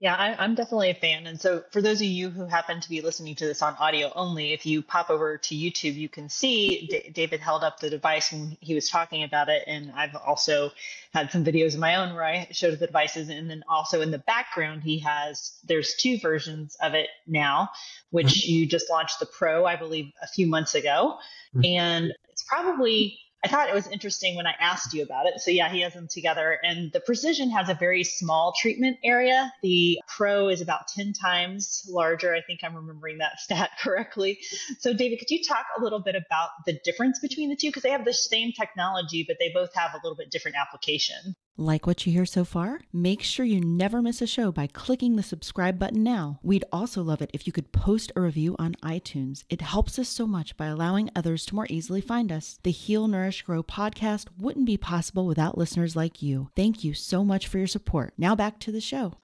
Yeah, 0.00 0.16
I, 0.16 0.44
am 0.44 0.54
definitely 0.54 0.90
a 0.90 0.94
fan. 0.94 1.26
And 1.26 1.40
so, 1.40 1.62
for 1.70 1.80
those 1.80 2.00
of 2.00 2.06
you 2.06 2.28
who 2.28 2.46
happen 2.46 2.80
to 2.80 2.88
be 2.88 3.00
listening 3.00 3.36
to 3.36 3.46
this 3.46 3.62
on 3.62 3.74
audio 3.76 4.12
only, 4.14 4.52
if 4.52 4.66
you 4.66 4.82
pop 4.82 5.08
over 5.08 5.38
to 5.38 5.54
YouTube, 5.54 5.94
you 5.94 6.08
can 6.08 6.28
see 6.28 6.88
D- 6.90 7.10
David 7.10 7.40
held 7.40 7.62
up 7.62 7.78
the 7.78 7.90
device 7.90 8.32
when 8.32 8.56
he 8.60 8.74
was 8.74 8.90
talking 8.90 9.22
about 9.22 9.48
it. 9.48 9.62
And 9.66 9.92
I've 9.92 10.16
also 10.16 10.72
had 11.12 11.30
some 11.30 11.44
videos 11.44 11.74
of 11.74 11.80
my 11.80 11.94
own 11.94 12.12
where 12.14 12.24
I 12.24 12.48
showed 12.50 12.78
the 12.80 12.86
devices. 12.86 13.28
And 13.28 13.48
then 13.48 13.62
also 13.68 14.00
in 14.00 14.10
the 14.10 14.18
background, 14.18 14.82
he 14.82 14.98
has, 14.98 15.58
there's 15.64 15.94
two 15.94 16.18
versions 16.18 16.76
of 16.82 16.94
it 16.94 17.08
now, 17.26 17.70
which 18.10 18.26
mm-hmm. 18.26 18.52
you 18.52 18.66
just 18.66 18.90
launched 18.90 19.20
the 19.20 19.26
Pro, 19.26 19.64
I 19.64 19.76
believe, 19.76 20.12
a 20.20 20.26
few 20.26 20.48
months 20.48 20.74
ago. 20.74 21.18
Mm-hmm. 21.54 21.64
And 21.64 22.14
it's 22.30 22.42
probably 22.42 23.20
I 23.44 23.48
thought 23.48 23.68
it 23.68 23.74
was 23.74 23.86
interesting 23.88 24.36
when 24.36 24.46
I 24.46 24.54
asked 24.58 24.94
you 24.94 25.02
about 25.02 25.26
it. 25.26 25.38
So 25.38 25.50
yeah, 25.50 25.68
he 25.68 25.82
has 25.82 25.92
them 25.92 26.08
together 26.10 26.58
and 26.62 26.90
the 26.92 27.00
precision 27.00 27.50
has 27.50 27.68
a 27.68 27.74
very 27.74 28.02
small 28.02 28.54
treatment 28.58 28.96
area. 29.04 29.52
The 29.62 30.00
pro 30.08 30.48
is 30.48 30.62
about 30.62 30.88
10 30.88 31.12
times 31.12 31.86
larger. 31.86 32.34
I 32.34 32.40
think 32.40 32.60
I'm 32.64 32.74
remembering 32.74 33.18
that 33.18 33.38
stat 33.40 33.72
correctly. 33.82 34.38
So 34.78 34.94
David, 34.94 35.18
could 35.18 35.30
you 35.30 35.42
talk 35.44 35.66
a 35.78 35.82
little 35.82 36.00
bit 36.00 36.14
about 36.14 36.50
the 36.64 36.80
difference 36.84 37.20
between 37.20 37.50
the 37.50 37.56
two? 37.56 37.68
Because 37.68 37.82
they 37.82 37.90
have 37.90 38.06
the 38.06 38.14
same 38.14 38.52
technology, 38.52 39.26
but 39.28 39.36
they 39.38 39.50
both 39.52 39.74
have 39.74 39.92
a 39.92 40.00
little 40.02 40.16
bit 40.16 40.30
different 40.30 40.56
application. 40.56 41.36
Like 41.56 41.86
what 41.86 42.04
you 42.04 42.12
hear 42.12 42.26
so 42.26 42.44
far? 42.44 42.80
Make 42.92 43.22
sure 43.22 43.46
you 43.46 43.60
never 43.60 44.02
miss 44.02 44.20
a 44.20 44.26
show 44.26 44.50
by 44.50 44.66
clicking 44.66 45.14
the 45.14 45.22
subscribe 45.22 45.78
button 45.78 46.02
now. 46.02 46.40
We'd 46.42 46.64
also 46.72 47.00
love 47.00 47.22
it 47.22 47.30
if 47.32 47.46
you 47.46 47.52
could 47.52 47.70
post 47.70 48.10
a 48.16 48.20
review 48.20 48.56
on 48.58 48.74
iTunes. 48.82 49.44
It 49.48 49.60
helps 49.60 49.96
us 49.96 50.08
so 50.08 50.26
much 50.26 50.56
by 50.56 50.66
allowing 50.66 51.10
others 51.14 51.46
to 51.46 51.54
more 51.54 51.68
easily 51.70 52.00
find 52.00 52.32
us. 52.32 52.58
The 52.64 52.72
Heal, 52.72 53.06
Nourish, 53.06 53.42
Grow 53.42 53.62
podcast 53.62 54.26
wouldn't 54.36 54.66
be 54.66 54.76
possible 54.76 55.26
without 55.26 55.56
listeners 55.56 55.94
like 55.94 56.20
you. 56.20 56.50
Thank 56.56 56.82
you 56.82 56.92
so 56.92 57.22
much 57.24 57.46
for 57.46 57.58
your 57.58 57.68
support. 57.68 58.14
Now 58.18 58.34
back 58.34 58.58
to 58.60 58.72
the 58.72 58.80
show. 58.80 59.14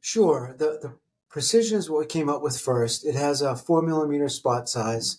Sure. 0.00 0.54
The, 0.56 0.78
the 0.80 0.94
precision 1.28 1.76
is 1.76 1.90
what 1.90 1.98
we 1.98 2.06
came 2.06 2.28
up 2.28 2.40
with 2.40 2.60
first. 2.60 3.04
It 3.04 3.16
has 3.16 3.42
a 3.42 3.56
four 3.56 3.82
millimeter 3.82 4.28
spot 4.28 4.68
size 4.68 5.18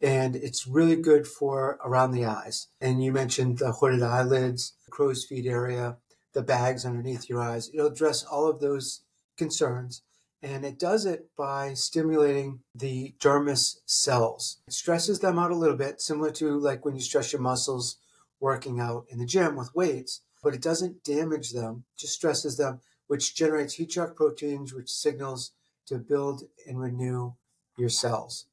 and 0.00 0.36
it's 0.36 0.68
really 0.68 0.94
good 0.94 1.26
for 1.26 1.80
around 1.84 2.12
the 2.12 2.26
eyes. 2.26 2.68
And 2.80 3.02
you 3.02 3.10
mentioned 3.10 3.58
the 3.58 3.72
hooded 3.72 4.04
eyelids 4.04 4.74
crow's 4.90 5.24
feet 5.24 5.46
area, 5.46 5.96
the 6.32 6.42
bags 6.42 6.84
underneath 6.84 7.28
your 7.28 7.40
eyes. 7.40 7.70
It'll 7.72 7.86
address 7.86 8.22
all 8.22 8.48
of 8.48 8.60
those 8.60 9.02
concerns. 9.36 10.02
And 10.42 10.64
it 10.64 10.78
does 10.78 11.06
it 11.06 11.30
by 11.36 11.74
stimulating 11.74 12.60
the 12.74 13.14
dermis 13.18 13.78
cells. 13.86 14.58
It 14.68 14.74
stresses 14.74 15.20
them 15.20 15.38
out 15.38 15.50
a 15.50 15.56
little 15.56 15.76
bit, 15.76 16.00
similar 16.00 16.30
to 16.32 16.58
like 16.58 16.84
when 16.84 16.94
you 16.94 17.00
stress 17.00 17.32
your 17.32 17.40
muscles 17.42 17.96
working 18.38 18.78
out 18.78 19.06
in 19.08 19.18
the 19.18 19.26
gym 19.26 19.56
with 19.56 19.74
weights, 19.74 20.20
but 20.42 20.54
it 20.54 20.62
doesn't 20.62 21.02
damage 21.02 21.52
them, 21.52 21.84
just 21.96 22.12
stresses 22.12 22.58
them, 22.58 22.80
which 23.06 23.34
generates 23.34 23.74
heat 23.74 23.92
shock 23.92 24.14
proteins, 24.14 24.74
which 24.74 24.90
signals 24.90 25.52
to 25.86 25.98
build 25.98 26.42
and 26.68 26.78
renew 26.78 27.32
your 27.78 27.88
cells, 27.88 28.46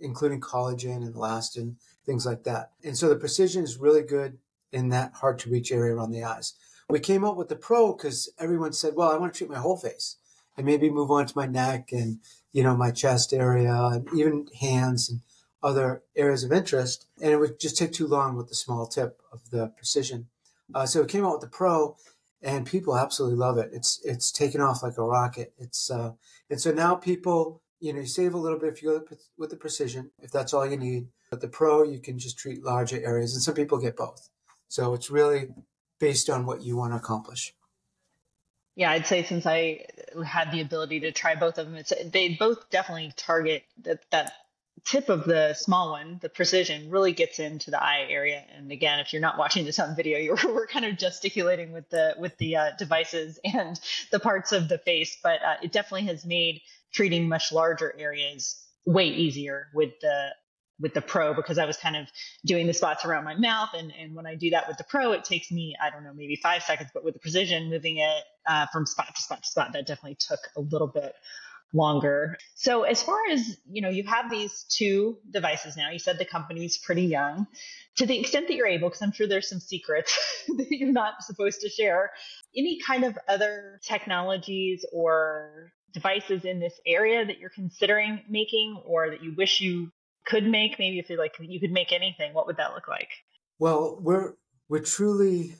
including 0.00 0.40
collagen 0.40 0.96
and 0.96 1.14
elastin, 1.14 1.76
things 2.04 2.26
like 2.26 2.44
that. 2.44 2.72
And 2.84 2.96
so 2.96 3.08
the 3.08 3.16
precision 3.16 3.64
is 3.64 3.78
really 3.78 4.02
good 4.02 4.38
in 4.72 4.88
that 4.90 5.14
hard 5.14 5.38
to 5.40 5.50
reach 5.50 5.72
area 5.72 5.94
around 5.94 6.12
the 6.12 6.24
eyes. 6.24 6.54
We 6.88 7.00
came 7.00 7.24
up 7.24 7.36
with 7.36 7.48
the 7.48 7.56
Pro 7.56 7.92
because 7.92 8.32
everyone 8.38 8.72
said, 8.72 8.94
well, 8.96 9.10
I 9.10 9.16
want 9.16 9.32
to 9.32 9.38
treat 9.38 9.50
my 9.50 9.58
whole 9.58 9.76
face 9.76 10.16
and 10.56 10.66
maybe 10.66 10.90
move 10.90 11.10
on 11.10 11.26
to 11.26 11.36
my 11.36 11.46
neck 11.46 11.90
and, 11.92 12.18
you 12.52 12.62
know, 12.62 12.76
my 12.76 12.90
chest 12.90 13.32
area 13.32 13.72
and 13.72 14.08
even 14.14 14.48
hands 14.60 15.08
and 15.08 15.20
other 15.62 16.02
areas 16.16 16.42
of 16.42 16.52
interest. 16.52 17.06
And 17.22 17.32
it 17.32 17.36
would 17.36 17.60
just 17.60 17.76
take 17.76 17.92
too 17.92 18.06
long 18.06 18.36
with 18.36 18.48
the 18.48 18.54
small 18.54 18.86
tip 18.86 19.20
of 19.32 19.50
the 19.50 19.68
precision. 19.76 20.26
Uh, 20.74 20.86
so 20.86 21.02
it 21.02 21.08
came 21.08 21.24
out 21.24 21.34
with 21.34 21.42
the 21.42 21.56
Pro 21.56 21.96
and 22.42 22.66
people 22.66 22.96
absolutely 22.96 23.38
love 23.38 23.58
it. 23.58 23.70
It's, 23.72 24.00
it's 24.04 24.32
taken 24.32 24.60
off 24.60 24.82
like 24.82 24.98
a 24.98 25.02
rocket. 25.04 25.52
It's, 25.58 25.90
uh, 25.90 26.12
and 26.48 26.60
so 26.60 26.72
now 26.72 26.96
people, 26.96 27.62
you 27.78 27.92
know, 27.92 28.00
you 28.00 28.06
save 28.06 28.34
a 28.34 28.38
little 28.38 28.58
bit 28.58 28.72
if 28.72 28.82
you 28.82 28.88
go 28.88 29.16
with 29.38 29.50
the 29.50 29.56
precision, 29.56 30.10
if 30.18 30.30
that's 30.32 30.52
all 30.52 30.66
you 30.66 30.76
need. 30.76 31.08
But 31.30 31.40
the 31.40 31.48
Pro, 31.48 31.84
you 31.84 32.00
can 32.00 32.18
just 32.18 32.38
treat 32.38 32.64
larger 32.64 33.00
areas 33.04 33.34
and 33.34 33.42
some 33.42 33.54
people 33.54 33.78
get 33.78 33.96
both. 33.96 34.28
So 34.70 34.94
it's 34.94 35.10
really 35.10 35.48
based 35.98 36.30
on 36.30 36.46
what 36.46 36.62
you 36.62 36.76
want 36.76 36.92
to 36.92 36.96
accomplish. 36.96 37.52
Yeah, 38.76 38.92
I'd 38.92 39.06
say 39.06 39.24
since 39.24 39.44
I 39.44 39.84
had 40.24 40.52
the 40.52 40.60
ability 40.60 41.00
to 41.00 41.12
try 41.12 41.34
both 41.34 41.58
of 41.58 41.66
them, 41.66 41.74
it's 41.74 41.92
they 42.06 42.36
both 42.38 42.70
definitely 42.70 43.12
target 43.16 43.64
that 43.82 43.98
that 44.12 44.32
tip 44.84 45.08
of 45.08 45.24
the 45.24 45.54
small 45.54 45.90
one, 45.90 46.20
the 46.22 46.28
precision, 46.28 46.88
really 46.88 47.12
gets 47.12 47.40
into 47.40 47.72
the 47.72 47.82
eye 47.82 48.06
area. 48.08 48.44
And 48.56 48.70
again, 48.70 49.00
if 49.00 49.12
you're 49.12 49.20
not 49.20 49.36
watching 49.36 49.64
this 49.64 49.80
on 49.80 49.96
video, 49.96 50.18
you're 50.20 50.38
we're 50.46 50.68
kind 50.68 50.84
of 50.84 50.96
gesticulating 50.96 51.72
with 51.72 51.90
the 51.90 52.14
with 52.16 52.38
the 52.38 52.56
uh, 52.56 52.70
devices 52.78 53.40
and 53.44 53.78
the 54.12 54.20
parts 54.20 54.52
of 54.52 54.68
the 54.68 54.78
face, 54.78 55.18
but 55.20 55.42
uh, 55.44 55.56
it 55.64 55.72
definitely 55.72 56.06
has 56.06 56.24
made 56.24 56.62
treating 56.92 57.28
much 57.28 57.50
larger 57.50 57.92
areas 57.98 58.64
way 58.86 59.08
easier 59.08 59.66
with 59.74 59.90
the 60.00 60.28
with 60.80 60.94
the 60.94 61.00
pro 61.00 61.34
because 61.34 61.58
I 61.58 61.66
was 61.66 61.76
kind 61.76 61.96
of 61.96 62.08
doing 62.44 62.66
the 62.66 62.74
spots 62.74 63.04
around 63.04 63.24
my 63.24 63.34
mouth. 63.34 63.70
And, 63.74 63.92
and 63.98 64.14
when 64.14 64.26
I 64.26 64.34
do 64.34 64.50
that 64.50 64.66
with 64.68 64.78
the 64.78 64.84
pro, 64.84 65.12
it 65.12 65.24
takes 65.24 65.50
me, 65.50 65.76
I 65.82 65.90
don't 65.90 66.04
know, 66.04 66.12
maybe 66.14 66.36
five 66.36 66.62
seconds, 66.62 66.90
but 66.92 67.04
with 67.04 67.14
the 67.14 67.20
precision, 67.20 67.70
moving 67.70 67.98
it 67.98 68.24
uh, 68.48 68.66
from 68.72 68.86
spot 68.86 69.14
to 69.14 69.22
spot 69.22 69.42
to 69.42 69.48
spot, 69.48 69.72
that 69.72 69.86
definitely 69.86 70.16
took 70.18 70.40
a 70.56 70.60
little 70.60 70.88
bit 70.88 71.14
longer. 71.72 72.36
So 72.54 72.82
as 72.82 73.02
far 73.02 73.18
as, 73.30 73.58
you 73.70 73.82
know, 73.82 73.90
you 73.90 74.04
have 74.04 74.30
these 74.30 74.64
two 74.68 75.18
devices 75.30 75.76
now, 75.76 75.90
you 75.90 75.98
said 75.98 76.18
the 76.18 76.24
company's 76.24 76.78
pretty 76.78 77.04
young. 77.04 77.46
To 77.96 78.06
the 78.06 78.18
extent 78.18 78.48
that 78.48 78.54
you're 78.54 78.66
able, 78.66 78.88
because 78.88 79.02
I'm 79.02 79.12
sure 79.12 79.26
there's 79.26 79.48
some 79.48 79.60
secrets 79.60 80.18
that 80.56 80.66
you're 80.70 80.92
not 80.92 81.22
supposed 81.22 81.60
to 81.60 81.68
share, 81.68 82.10
any 82.56 82.80
kind 82.80 83.04
of 83.04 83.16
other 83.28 83.80
technologies 83.84 84.84
or 84.92 85.72
devices 85.92 86.44
in 86.44 86.60
this 86.60 86.80
area 86.86 87.24
that 87.24 87.38
you're 87.38 87.50
considering 87.50 88.22
making 88.28 88.80
or 88.84 89.10
that 89.10 89.22
you 89.22 89.34
wish 89.36 89.60
you 89.60 89.90
could 90.26 90.44
make? 90.44 90.78
Maybe 90.78 90.98
if 90.98 91.10
you 91.10 91.18
like, 91.18 91.34
you 91.40 91.60
could 91.60 91.72
make 91.72 91.92
anything. 91.92 92.34
What 92.34 92.46
would 92.46 92.56
that 92.56 92.74
look 92.74 92.88
like? 92.88 93.10
Well, 93.58 93.98
we're 94.00 94.34
we 94.68 94.80
truly 94.80 95.56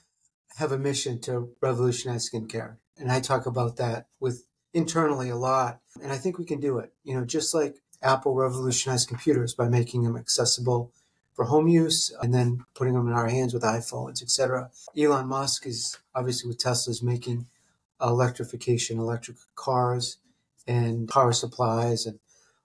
have 0.57 0.73
a 0.73 0.79
mission 0.79 1.21
to 1.23 1.51
revolutionize 1.61 2.31
skincare, 2.31 2.77
and 2.99 3.11
I 3.11 3.21
talk 3.21 3.47
about 3.47 3.77
that 3.77 4.07
with 4.21 4.47
internally 4.73 5.31
a 5.31 5.37
lot. 5.37 5.81
And 6.03 6.13
I 6.13 6.17
think 6.17 6.39
we 6.39 6.45
can 6.45 6.61
do 6.61 6.79
it. 6.79 6.93
You 7.05 7.15
know, 7.15 7.25
just 7.25 7.55
like 7.55 7.83
Apple 8.03 8.35
revolutionized 8.35 9.09
computers 9.09 9.55
by 9.55 9.69
making 9.69 10.05
them 10.05 10.17
accessible 10.17 10.93
for 11.35 11.45
home 11.45 11.69
use 11.69 12.15
and 12.21 12.35
then 12.35 12.65
putting 12.75 12.95
them 12.95 13.09
in 13.09 13.15
our 13.15 13.29
hands 13.29 13.55
with 13.55 13.63
iPhones, 13.63 14.23
etc. 14.23 14.71
Elon 14.97 15.27
Musk 15.27 15.67
is 15.67 15.99
obviously 16.15 16.49
with 16.49 16.59
Tesla's 16.59 17.03
making 17.03 17.47
electrification, 18.01 18.99
electric 18.99 19.37
cars 19.55 20.19
and 20.67 21.09
power 21.09 21.33
supplies 21.33 22.07
and 22.07 22.19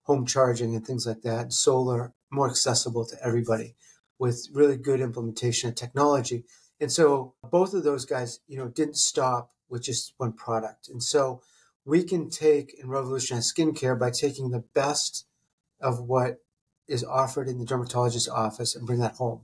home 0.06 0.26
charging 0.26 0.76
and 0.76 0.86
things 0.86 1.06
like 1.06 1.22
that, 1.22 1.54
solar 1.54 2.14
more 2.32 2.50
accessible 2.50 3.06
to 3.06 3.18
everybody 3.24 3.76
with 4.18 4.48
really 4.54 4.78
good 4.78 5.02
implementation 5.02 5.70
of 5.70 5.76
technology. 5.76 6.44
And 6.80 6.92
so 6.92 7.34
both 7.44 7.74
of 7.74 7.84
those 7.84 8.06
guys, 8.06 8.40
you 8.48 8.58
know, 8.58 8.68
didn't 8.68 8.98
stop 8.98 9.52
with 9.70 9.84
just 9.84 10.14
one 10.18 10.34
product. 10.34 10.90
And 10.90 11.02
so 11.02 11.42
we 11.86 12.04
can 12.04 12.30
take 12.30 12.76
and 12.80 12.90
revolutionize 12.90 13.52
skincare 13.52 13.98
by 14.00 14.12
taking 14.12 14.50
the 14.50 14.64
best 14.74 15.26
of 15.82 16.02
what 16.02 16.42
is 16.88 17.04
offered 17.04 17.48
in 17.48 17.58
the 17.60 17.66
dermatologist's 17.66 18.30
office 18.30 18.76
and 18.76 18.86
bring 18.86 19.00
that 19.00 19.16
home. 19.16 19.42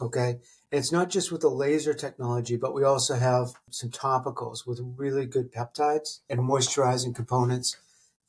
Okay. 0.00 0.38
And 0.70 0.80
it's 0.80 0.92
not 0.92 1.08
just 1.08 1.30
with 1.30 1.40
the 1.40 1.48
laser 1.48 1.94
technology, 1.94 2.56
but 2.56 2.74
we 2.74 2.82
also 2.82 3.14
have 3.14 3.54
some 3.70 3.90
topicals 3.90 4.66
with 4.66 4.80
really 4.96 5.24
good 5.24 5.52
peptides 5.52 6.20
and 6.28 6.40
moisturizing 6.40 7.14
components 7.14 7.76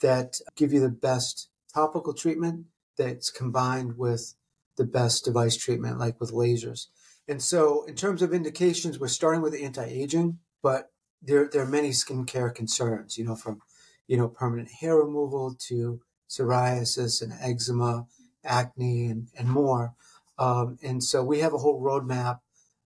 that 0.01 0.39
give 0.55 0.71
you 0.71 0.79
the 0.79 0.89
best 0.89 1.49
topical 1.75 2.13
treatment 2.13 2.65
that's 2.97 3.29
combined 3.29 3.97
with 3.97 4.33
the 4.77 4.85
best 4.85 5.25
device 5.25 5.57
treatment, 5.57 5.99
like 5.99 6.19
with 6.19 6.31
lasers. 6.31 6.88
And 7.27 7.41
so, 7.41 7.83
in 7.85 7.95
terms 7.95 8.21
of 8.21 8.33
indications, 8.33 8.99
we're 8.99 9.07
starting 9.07 9.41
with 9.41 9.55
anti-aging, 9.55 10.39
but 10.61 10.91
there 11.21 11.49
there 11.51 11.63
are 11.63 11.67
many 11.67 11.89
skincare 11.89 12.53
concerns. 12.53 13.17
You 13.17 13.25
know, 13.25 13.35
from 13.35 13.61
you 14.07 14.17
know 14.17 14.27
permanent 14.27 14.69
hair 14.79 14.95
removal 14.97 15.55
to 15.67 16.01
psoriasis 16.29 17.21
and 17.21 17.33
eczema, 17.41 18.05
acne, 18.43 19.07
and 19.07 19.27
and 19.38 19.49
more. 19.49 19.93
Um, 20.38 20.77
and 20.83 21.03
so, 21.03 21.23
we 21.23 21.39
have 21.39 21.53
a 21.53 21.57
whole 21.57 21.81
roadmap 21.81 22.39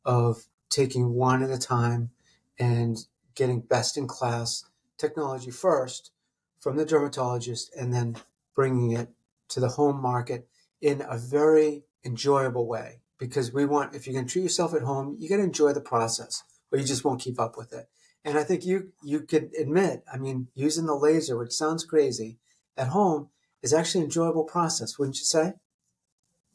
of 0.05 0.46
taking 0.70 1.14
one 1.14 1.42
at 1.42 1.51
a 1.51 1.59
time 1.59 2.11
and 2.59 2.96
getting 3.35 3.61
best 3.61 3.96
in 3.96 4.07
class 4.07 4.64
technology 4.98 5.51
first 5.51 6.12
from 6.61 6.77
the 6.77 6.85
dermatologist, 6.85 7.74
and 7.77 7.92
then 7.92 8.16
bringing 8.59 8.90
it 8.90 9.09
to 9.49 9.61
the 9.61 9.68
home 9.68 10.03
market 10.03 10.49
in 10.83 11.01
a 11.09 11.16
very 11.16 11.85
enjoyable 12.05 12.66
way. 12.66 13.01
Because 13.16 13.53
we 13.53 13.64
want 13.64 13.94
if 13.94 14.09
you 14.09 14.12
can 14.12 14.27
treat 14.27 14.42
yourself 14.42 14.75
at 14.75 14.83
home 14.83 15.16
you 15.21 15.29
got 15.29 15.37
to 15.37 15.44
enjoy 15.44 15.73
the 15.73 15.81
process 15.81 16.42
or 16.73 16.79
you 16.79 16.85
just 16.85 17.05
won't 17.05 17.21
keep 17.21 17.38
up 17.38 17.57
with 17.57 17.73
it. 17.73 17.87
And 18.25 18.37
i 18.37 18.42
think 18.42 18.64
you 18.66 18.92
you 19.05 19.21
could 19.21 19.51
admit 19.59 20.03
i 20.12 20.16
mean 20.16 20.49
using 20.55 20.87
the 20.87 20.97
laser 20.97 21.38
which 21.38 21.53
sounds 21.53 21.85
crazy 21.85 22.38
at 22.77 22.88
home 22.88 23.29
is 23.62 23.73
actually 23.73 24.01
an 24.01 24.07
enjoyable 24.07 24.44
process 24.44 24.99
wouldn't 24.99 25.18
you 25.18 25.25
say? 25.25 25.53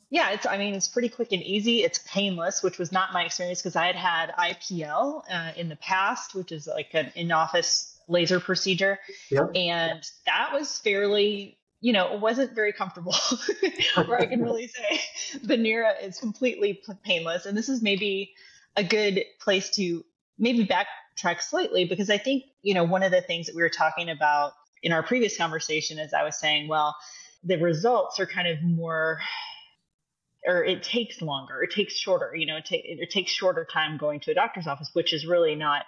Yeah 0.09 0.31
it's 0.31 0.45
i 0.45 0.57
mean 0.57 0.73
it's 0.75 0.89
pretty 0.89 1.09
quick 1.09 1.31
and 1.31 1.41
easy. 1.41 1.83
It's 1.83 1.99
painless 2.05 2.61
which 2.61 2.77
was 2.77 2.91
not 2.91 3.13
my 3.13 3.23
experience 3.23 3.61
because 3.61 3.77
i 3.77 3.85
had 3.85 3.95
had 3.95 4.27
ipl 4.49 5.23
uh, 5.31 5.51
in 5.55 5.69
the 5.69 5.77
past 5.77 6.35
which 6.35 6.51
is 6.51 6.67
like 6.67 6.91
an 6.93 7.13
in-office 7.15 7.97
laser 8.09 8.41
procedure. 8.41 8.99
Yep. 9.31 9.51
and 9.55 10.01
that 10.25 10.49
was 10.51 10.77
fairly 10.79 11.57
you 11.83 11.91
know, 11.91 12.13
it 12.13 12.21
wasn't 12.21 12.55
very 12.55 12.71
comfortable, 12.71 13.13
or 13.97 14.17
I 14.17 14.25
can 14.25 14.41
really 14.41 14.67
say 14.69 15.01
the 15.43 15.57
Nira 15.57 16.01
is 16.01 16.17
completely 16.17 16.81
painless. 17.03 17.45
And 17.45 17.57
this 17.57 17.67
is 17.67 17.81
maybe 17.81 18.33
a 18.77 18.85
good 18.85 19.25
place 19.41 19.69
to 19.71 20.05
maybe 20.39 20.65
backtrack 20.65 21.41
slightly 21.41 21.83
because 21.83 22.09
I 22.09 22.17
think, 22.17 22.45
you 22.61 22.73
know, 22.73 22.85
one 22.85 23.03
of 23.03 23.11
the 23.11 23.19
things 23.19 23.47
that 23.47 23.55
we 23.55 23.61
were 23.61 23.69
talking 23.69 24.09
about 24.09 24.53
in 24.81 24.93
our 24.93 25.03
previous 25.03 25.37
conversation 25.37 25.99
is 25.99 26.13
I 26.13 26.23
was 26.23 26.39
saying, 26.39 26.69
well, 26.69 26.95
the 27.43 27.57
results 27.57 28.17
are 28.17 28.25
kind 28.27 28.47
of 28.47 28.63
more 28.63 29.19
or 30.47 30.63
it 30.63 30.83
takes 30.83 31.21
longer, 31.21 31.63
it 31.63 31.71
takes 31.71 31.97
shorter, 31.97 32.33
you 32.33 32.45
know, 32.45 32.57
it, 32.57 32.65
ta- 32.65 32.77
it 32.81 33.09
takes 33.09 33.29
shorter 33.29 33.67
time 33.69 33.97
going 33.97 34.21
to 34.21 34.31
a 34.31 34.33
doctor's 34.33 34.67
office, 34.67 34.89
which 34.93 35.11
is 35.11 35.25
really 35.25 35.55
not 35.55 35.83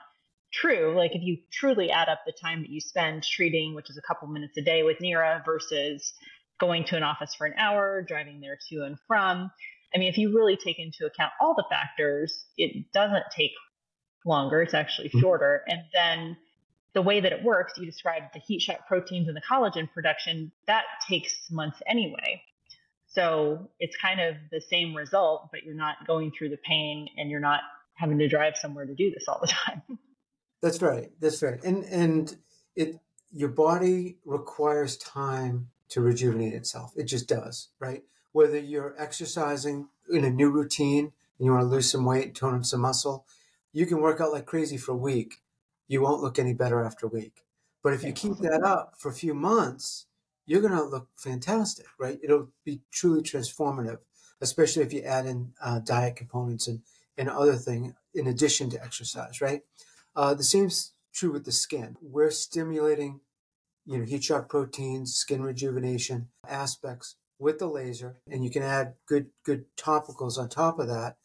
true. 0.59 0.95
Like 0.95 1.15
if 1.15 1.21
you 1.21 1.37
truly 1.51 1.91
add 1.91 2.09
up 2.09 2.21
the 2.25 2.33
time 2.41 2.61
that 2.61 2.69
you 2.69 2.79
spend 2.79 3.23
treating, 3.23 3.75
which 3.75 3.89
is 3.89 3.97
a 3.97 4.01
couple 4.01 4.27
minutes 4.27 4.57
a 4.57 4.61
day 4.61 4.83
with 4.83 4.97
Nira 4.99 5.43
versus 5.45 6.13
going 6.59 6.85
to 6.85 6.97
an 6.97 7.03
office 7.03 7.35
for 7.35 7.45
an 7.45 7.53
hour, 7.57 8.03
driving 8.07 8.39
there 8.41 8.57
to 8.69 8.83
and 8.83 8.97
from. 9.07 9.51
I 9.93 9.97
mean, 9.97 10.09
if 10.09 10.17
you 10.17 10.35
really 10.35 10.57
take 10.57 10.79
into 10.79 11.05
account 11.05 11.31
all 11.39 11.55
the 11.55 11.65
factors, 11.69 12.45
it 12.57 12.91
doesn't 12.93 13.25
take 13.35 13.51
longer. 14.25 14.61
It's 14.61 14.73
actually 14.73 15.09
mm-hmm. 15.09 15.19
shorter. 15.19 15.63
And 15.67 15.81
then 15.93 16.37
the 16.93 17.01
way 17.01 17.19
that 17.19 17.31
it 17.31 17.43
works, 17.43 17.73
you 17.77 17.85
described 17.85 18.27
the 18.33 18.39
heat 18.39 18.61
shock 18.61 18.87
proteins 18.87 19.27
and 19.27 19.35
the 19.35 19.41
collagen 19.41 19.91
production, 19.91 20.51
that 20.67 20.83
takes 21.07 21.33
months 21.51 21.81
anyway. 21.87 22.41
So 23.07 23.69
it's 23.79 23.95
kind 23.97 24.19
of 24.19 24.35
the 24.51 24.61
same 24.61 24.95
result, 24.95 25.49
but 25.51 25.63
you're 25.63 25.75
not 25.75 26.05
going 26.07 26.31
through 26.37 26.49
the 26.49 26.57
pain 26.57 27.07
and 27.17 27.29
you're 27.29 27.39
not 27.39 27.61
having 27.93 28.17
to 28.17 28.27
drive 28.27 28.57
somewhere 28.57 28.85
to 28.85 28.93
do 28.93 29.11
this 29.11 29.25
all 29.27 29.39
the 29.41 29.47
time. 29.65 29.81
That's 30.65 30.81
right. 30.81 31.11
That's 31.19 31.43
right. 31.43 31.63
And 31.63 31.85
and 31.85 32.35
it 32.75 32.99
your 33.31 33.49
body 33.49 34.17
requires 34.25 34.97
time 34.97 35.69
to 35.89 36.01
rejuvenate 36.01 36.53
itself. 36.53 36.91
It 36.95 37.03
just 37.03 37.27
does, 37.27 37.69
right? 37.79 38.01
Whether 38.31 38.57
you're 38.57 38.95
exercising 38.97 39.89
in 40.09 40.23
a 40.23 40.31
new 40.31 40.49
routine 40.49 41.11
and 41.37 41.45
you 41.45 41.51
want 41.51 41.61
to 41.61 41.67
lose 41.67 41.91
some 41.91 42.03
weight, 42.03 42.33
tone 42.33 42.55
up 42.55 42.65
some 42.65 42.81
muscle, 42.81 43.27
you 43.73 43.85
can 43.85 44.01
work 44.01 44.19
out 44.19 44.31
like 44.31 44.47
crazy 44.47 44.75
for 44.75 44.93
a 44.93 44.97
week. 44.97 45.35
You 45.87 46.01
won't 46.01 46.23
look 46.23 46.39
any 46.39 46.55
better 46.55 46.83
after 46.83 47.05
a 47.05 47.09
week. 47.09 47.43
But 47.83 47.93
if 47.93 48.03
you 48.03 48.11
keep 48.11 48.37
that 48.39 48.63
up 48.63 48.95
for 48.97 49.09
a 49.09 49.13
few 49.13 49.35
months, 49.35 50.07
you're 50.47 50.61
going 50.61 50.73
to 50.73 50.83
look 50.83 51.09
fantastic, 51.15 51.85
right? 51.99 52.17
It'll 52.23 52.49
be 52.63 52.81
truly 52.91 53.21
transformative, 53.21 53.99
especially 54.41 54.81
if 54.81 54.93
you 54.93 55.01
add 55.03 55.27
in 55.27 55.53
uh, 55.61 55.77
diet 55.77 56.15
components 56.15 56.67
and, 56.67 56.81
and 57.19 57.29
other 57.29 57.55
thing 57.55 57.93
in 58.15 58.25
addition 58.25 58.71
to 58.71 58.83
exercise, 58.83 59.41
right? 59.41 59.61
Uh, 60.15 60.33
the 60.33 60.43
same's 60.43 60.93
true 61.13 61.31
with 61.31 61.45
the 61.45 61.51
skin. 61.51 61.97
We're 62.01 62.31
stimulating, 62.31 63.19
you 63.85 63.97
know, 63.97 64.05
heat 64.05 64.23
shock 64.23 64.49
proteins, 64.49 65.13
skin 65.13 65.41
rejuvenation 65.43 66.29
aspects 66.47 67.15
with 67.37 67.59
the 67.59 67.67
laser, 67.67 68.17
and 68.29 68.43
you 68.43 68.49
can 68.49 68.63
add 68.63 68.93
good 69.05 69.27
good 69.43 69.65
topicals 69.77 70.37
on 70.37 70.49
top 70.49 70.79
of 70.79 70.87
that 70.87 71.17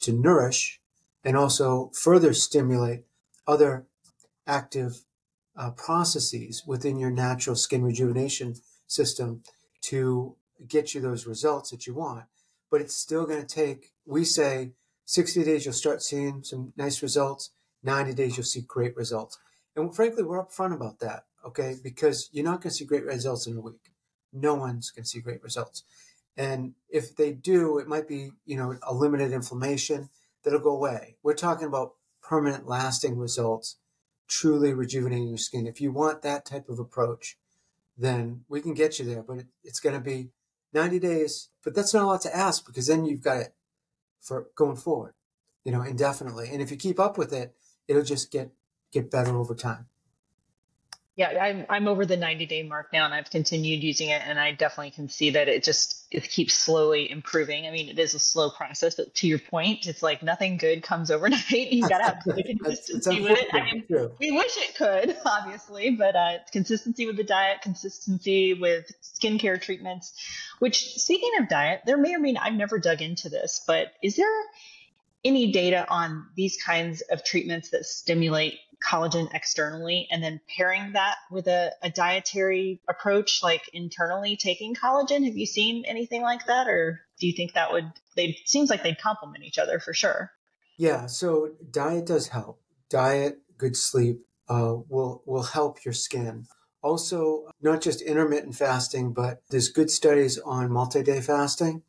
to 0.00 0.12
nourish 0.12 0.80
and 1.24 1.36
also 1.36 1.90
further 2.00 2.32
stimulate 2.32 3.04
other 3.46 3.86
active 4.46 5.04
uh, 5.56 5.70
processes 5.70 6.62
within 6.66 6.98
your 6.98 7.10
natural 7.10 7.56
skin 7.56 7.82
rejuvenation 7.82 8.54
system 8.86 9.42
to 9.80 10.36
get 10.68 10.94
you 10.94 11.00
those 11.00 11.26
results 11.26 11.70
that 11.70 11.86
you 11.86 11.94
want. 11.94 12.24
But 12.70 12.80
it's 12.80 12.96
still 12.96 13.26
going 13.26 13.44
to 13.44 13.54
take, 13.54 13.92
we 14.04 14.24
say, 14.24 14.72
60 15.06 15.44
days, 15.44 15.64
you'll 15.64 15.74
start 15.74 16.02
seeing 16.02 16.42
some 16.42 16.72
nice 16.76 17.02
results. 17.02 17.50
90 17.82 18.14
days, 18.14 18.36
you'll 18.36 18.44
see 18.44 18.62
great 18.62 18.96
results. 18.96 19.38
And 19.74 19.94
frankly, 19.94 20.22
we're 20.22 20.42
upfront 20.42 20.74
about 20.74 21.00
that, 21.00 21.24
okay? 21.44 21.76
Because 21.82 22.28
you're 22.32 22.44
not 22.44 22.62
going 22.62 22.70
to 22.70 22.76
see 22.76 22.84
great 22.84 23.04
results 23.04 23.46
in 23.46 23.56
a 23.56 23.60
week. 23.60 23.92
No 24.32 24.54
one's 24.54 24.90
going 24.90 25.04
to 25.04 25.08
see 25.08 25.20
great 25.20 25.42
results. 25.42 25.84
And 26.36 26.74
if 26.88 27.16
they 27.16 27.32
do, 27.32 27.78
it 27.78 27.88
might 27.88 28.08
be, 28.08 28.30
you 28.44 28.56
know, 28.56 28.76
a 28.82 28.94
limited 28.94 29.32
inflammation 29.32 30.10
that'll 30.42 30.60
go 30.60 30.70
away. 30.70 31.16
We're 31.22 31.34
talking 31.34 31.66
about 31.66 31.94
permanent, 32.22 32.66
lasting 32.66 33.18
results, 33.18 33.76
truly 34.28 34.74
rejuvenating 34.74 35.28
your 35.28 35.38
skin. 35.38 35.66
If 35.66 35.80
you 35.80 35.92
want 35.92 36.22
that 36.22 36.44
type 36.44 36.68
of 36.68 36.78
approach, 36.78 37.38
then 37.96 38.44
we 38.48 38.60
can 38.60 38.74
get 38.74 38.98
you 38.98 39.04
there. 39.04 39.22
But 39.22 39.38
it, 39.38 39.46
it's 39.64 39.80
going 39.80 39.94
to 39.94 40.00
be 40.00 40.30
90 40.72 40.98
days. 40.98 41.48
But 41.64 41.74
that's 41.74 41.94
not 41.94 42.04
a 42.04 42.06
lot 42.06 42.20
to 42.22 42.36
ask 42.36 42.66
because 42.66 42.86
then 42.86 43.04
you've 43.04 43.22
got 43.22 43.38
it 43.38 43.54
for 44.20 44.48
going 44.54 44.76
forward, 44.76 45.14
you 45.64 45.72
know, 45.72 45.82
indefinitely. 45.82 46.50
And 46.52 46.60
if 46.60 46.70
you 46.70 46.76
keep 46.76 47.00
up 47.00 47.16
with 47.16 47.32
it, 47.32 47.54
it'll 47.88 48.02
just 48.02 48.30
get 48.30 48.50
get 48.92 49.10
better 49.10 49.36
over 49.36 49.54
time. 49.54 49.86
Yeah 51.16 51.30
i'm 51.42 51.64
i'm 51.70 51.88
over 51.88 52.04
the 52.04 52.18
90 52.18 52.44
day 52.44 52.62
mark 52.62 52.92
now 52.92 53.06
and 53.06 53.14
i've 53.14 53.30
continued 53.30 53.82
using 53.82 54.10
it 54.10 54.20
and 54.22 54.38
i 54.38 54.52
definitely 54.52 54.90
can 54.90 55.08
see 55.08 55.30
that 55.30 55.48
it 55.48 55.64
just 55.64 56.06
it 56.10 56.28
keeps 56.28 56.52
slowly 56.52 57.10
improving. 57.10 57.66
I 57.66 57.70
mean 57.70 57.88
it 57.88 57.98
is 57.98 58.14
a 58.14 58.18
slow 58.18 58.50
process 58.50 58.96
but 58.96 59.14
to 59.14 59.26
your 59.26 59.38
point 59.38 59.86
it's 59.86 60.02
like 60.02 60.22
nothing 60.22 60.58
good 60.58 60.82
comes 60.82 61.10
overnight. 61.16 61.50
You 61.50 61.88
gotta 61.88 62.04
have 62.04 62.22
consistency 62.22 63.22
with 63.22 63.38
it. 63.38 63.48
I 63.52 63.64
mean, 63.64 64.10
we 64.20 64.30
wish 64.30 64.56
it 64.58 64.76
could 64.76 65.16
obviously 65.24 65.90
but 65.90 66.14
uh, 66.14 66.38
consistency 66.52 67.06
with 67.06 67.16
the 67.16 67.24
diet 67.24 67.62
consistency 67.62 68.52
with 68.52 68.92
skincare 69.02 69.60
treatments 69.60 70.12
which 70.58 70.96
speaking 70.96 71.30
of 71.40 71.48
diet 71.48 71.80
there 71.86 71.96
may 71.96 72.14
or 72.14 72.18
may 72.18 72.32
not 72.32 72.44
i've 72.44 72.54
never 72.54 72.78
dug 72.78 73.00
into 73.00 73.30
this 73.30 73.64
but 73.66 73.92
is 74.02 74.16
there 74.16 74.26
any 75.26 75.50
data 75.50 75.86
on 75.88 76.26
these 76.36 76.56
kinds 76.64 77.02
of 77.10 77.24
treatments 77.24 77.70
that 77.70 77.84
stimulate 77.84 78.58
collagen 78.84 79.32
externally 79.34 80.06
and 80.10 80.22
then 80.22 80.40
pairing 80.56 80.92
that 80.92 81.16
with 81.30 81.46
a, 81.46 81.72
a, 81.82 81.90
dietary 81.90 82.80
approach 82.88 83.42
like 83.42 83.62
internally 83.72 84.36
taking 84.36 84.74
collagen? 84.74 85.24
Have 85.24 85.36
you 85.36 85.46
seen 85.46 85.84
anything 85.86 86.22
like 86.22 86.46
that 86.46 86.68
or 86.68 87.00
do 87.18 87.26
you 87.26 87.32
think 87.32 87.54
that 87.54 87.72
would 87.72 87.90
they 88.14 88.36
seems 88.44 88.70
like 88.70 88.82
they'd 88.82 89.00
complement 89.00 89.44
each 89.44 89.58
other 89.58 89.78
for 89.78 89.94
sure. 89.94 90.30
Yeah 90.76 91.06
so 91.06 91.52
diet 91.70 92.06
does 92.06 92.28
help. 92.28 92.60
Diet 92.90 93.38
good 93.58 93.76
sleep 93.76 94.20
uh, 94.48 94.76
will 94.88 95.22
will 95.26 95.42
help 95.42 95.84
your 95.84 95.94
skin. 95.94 96.46
Also 96.82 97.48
not 97.60 97.80
just 97.80 98.02
intermittent 98.02 98.54
fasting 98.54 99.12
but 99.12 99.42
there's 99.50 99.68
good 99.68 99.90
studies 99.90 100.38
on 100.38 100.70
multi-day 100.70 101.20
fasting 101.20 101.82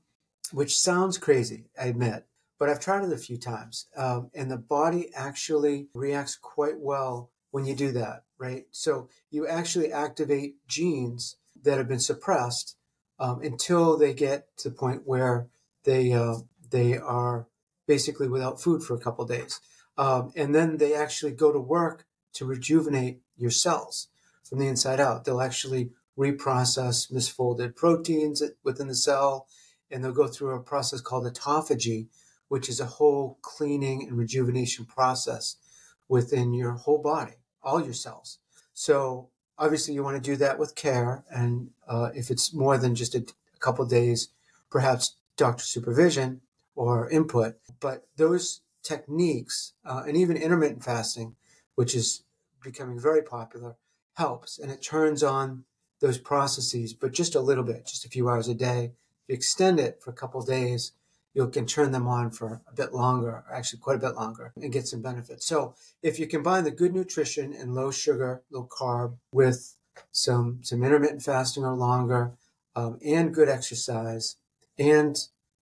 which 0.53 0.79
sounds 0.79 1.17
crazy 1.17 1.65
i 1.79 1.87
admit 1.87 2.25
but 2.59 2.69
I've 2.69 2.79
tried 2.79 3.03
it 3.03 3.13
a 3.13 3.17
few 3.17 3.37
times, 3.37 3.87
um, 3.95 4.29
and 4.33 4.49
the 4.49 4.57
body 4.57 5.09
actually 5.15 5.87
reacts 5.93 6.35
quite 6.35 6.79
well 6.79 7.31
when 7.51 7.65
you 7.65 7.75
do 7.75 7.91
that, 7.93 8.23
right? 8.37 8.65
So 8.71 9.09
you 9.29 9.47
actually 9.47 9.91
activate 9.91 10.55
genes 10.67 11.37
that 11.63 11.77
have 11.77 11.87
been 11.87 11.99
suppressed 11.99 12.75
um, 13.19 13.41
until 13.41 13.97
they 13.97 14.13
get 14.13 14.47
to 14.57 14.69
the 14.69 14.75
point 14.75 15.03
where 15.05 15.47
they 15.83 16.13
uh, 16.13 16.35
they 16.69 16.97
are 16.97 17.47
basically 17.87 18.27
without 18.27 18.61
food 18.61 18.83
for 18.83 18.95
a 18.95 18.99
couple 18.99 19.25
days, 19.25 19.59
um, 19.97 20.31
and 20.35 20.53
then 20.53 20.77
they 20.77 20.93
actually 20.93 21.31
go 21.31 21.51
to 21.51 21.59
work 21.59 22.05
to 22.33 22.45
rejuvenate 22.45 23.19
your 23.35 23.51
cells 23.51 24.09
from 24.43 24.59
the 24.59 24.67
inside 24.67 24.99
out. 24.99 25.25
They'll 25.25 25.41
actually 25.41 25.91
reprocess 26.17 27.11
misfolded 27.11 27.75
proteins 27.75 28.41
within 28.63 28.87
the 28.87 28.95
cell, 28.95 29.47
and 29.91 30.03
they'll 30.03 30.11
go 30.11 30.27
through 30.27 30.55
a 30.55 30.61
process 30.61 31.01
called 31.01 31.25
autophagy, 31.25 32.07
which 32.47 32.69
is 32.69 32.79
a 32.79 32.85
whole 32.85 33.37
cleaning 33.41 34.07
and 34.07 34.17
rejuvenation 34.17 34.85
process 34.85 35.57
within 36.07 36.53
your 36.53 36.71
whole 36.71 36.99
body, 36.99 37.33
all 37.61 37.83
your 37.83 37.93
cells. 37.93 38.39
So 38.73 39.29
obviously 39.57 39.93
you 39.93 40.03
want 40.03 40.21
to 40.21 40.31
do 40.31 40.35
that 40.37 40.59
with 40.59 40.75
care. 40.75 41.23
And 41.29 41.71
uh, 41.87 42.09
if 42.13 42.29
it's 42.29 42.53
more 42.53 42.77
than 42.77 42.95
just 42.95 43.15
a, 43.15 43.19
a 43.19 43.59
couple 43.59 43.85
days, 43.85 44.29
perhaps 44.69 45.15
doctor 45.35 45.63
supervision 45.63 46.41
or 46.75 47.09
input. 47.09 47.55
But 47.79 48.07
those 48.15 48.61
techniques 48.83 49.73
uh, 49.85 50.03
and 50.07 50.15
even 50.15 50.37
intermittent 50.37 50.83
fasting, 50.83 51.35
which 51.75 51.95
is 51.95 52.23
becoming 52.63 52.99
very 52.99 53.21
popular, 53.21 53.75
helps 54.13 54.57
and 54.57 54.71
it 54.71 54.81
turns 54.81 55.21
on 55.21 55.63
those 55.99 56.17
processes, 56.17 56.93
but 56.93 57.11
just 57.11 57.35
a 57.35 57.39
little 57.41 57.63
bit, 57.63 57.85
just 57.85 58.05
a 58.05 58.09
few 58.09 58.29
hours 58.29 58.47
a 58.47 58.53
day. 58.53 58.91
If 59.23 59.29
you 59.29 59.35
extend 59.35 59.79
it 59.79 60.01
for 60.01 60.11
a 60.11 60.13
couple 60.13 60.41
days, 60.41 60.91
you 61.37 61.47
can 61.47 61.67
turn 61.67 61.91
them 61.91 62.07
on 62.07 62.31
for 62.31 62.61
a 62.67 62.73
bit 62.73 62.95
longer, 62.95 63.43
actually 63.51 63.79
quite 63.79 63.97
a 63.97 63.99
bit 63.99 64.15
longer, 64.15 64.51
and 64.59 64.73
get 64.73 64.87
some 64.87 65.03
benefits. 65.03 65.45
So 65.45 65.75
if 66.01 66.17
you 66.17 66.25
combine 66.25 66.63
the 66.63 66.71
good 66.71 66.95
nutrition 66.95 67.53
and 67.53 67.75
low 67.75 67.91
sugar, 67.91 68.41
low 68.49 68.67
carb 68.67 69.17
with 69.31 69.75
some 70.11 70.59
some 70.63 70.83
intermittent 70.83 71.21
fasting 71.21 71.63
or 71.63 71.75
longer, 71.75 72.31
um, 72.75 72.97
and 73.05 73.35
good 73.35 73.49
exercise, 73.49 74.37
and 74.79 75.15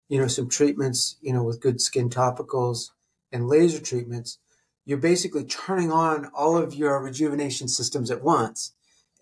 you 0.08 0.18
know 0.18 0.28
some 0.28 0.48
treatments, 0.48 1.16
you 1.20 1.34
know 1.34 1.42
with 1.42 1.60
good 1.60 1.82
skin 1.82 2.08
topicals 2.08 2.92
and 3.30 3.46
laser 3.46 3.80
treatments, 3.80 4.38
you're 4.86 4.96
basically 4.96 5.44
turning 5.44 5.92
on 5.92 6.30
all 6.34 6.56
of 6.56 6.74
your 6.74 6.98
rejuvenation 7.02 7.68
systems 7.68 8.10
at 8.10 8.22
once 8.22 8.72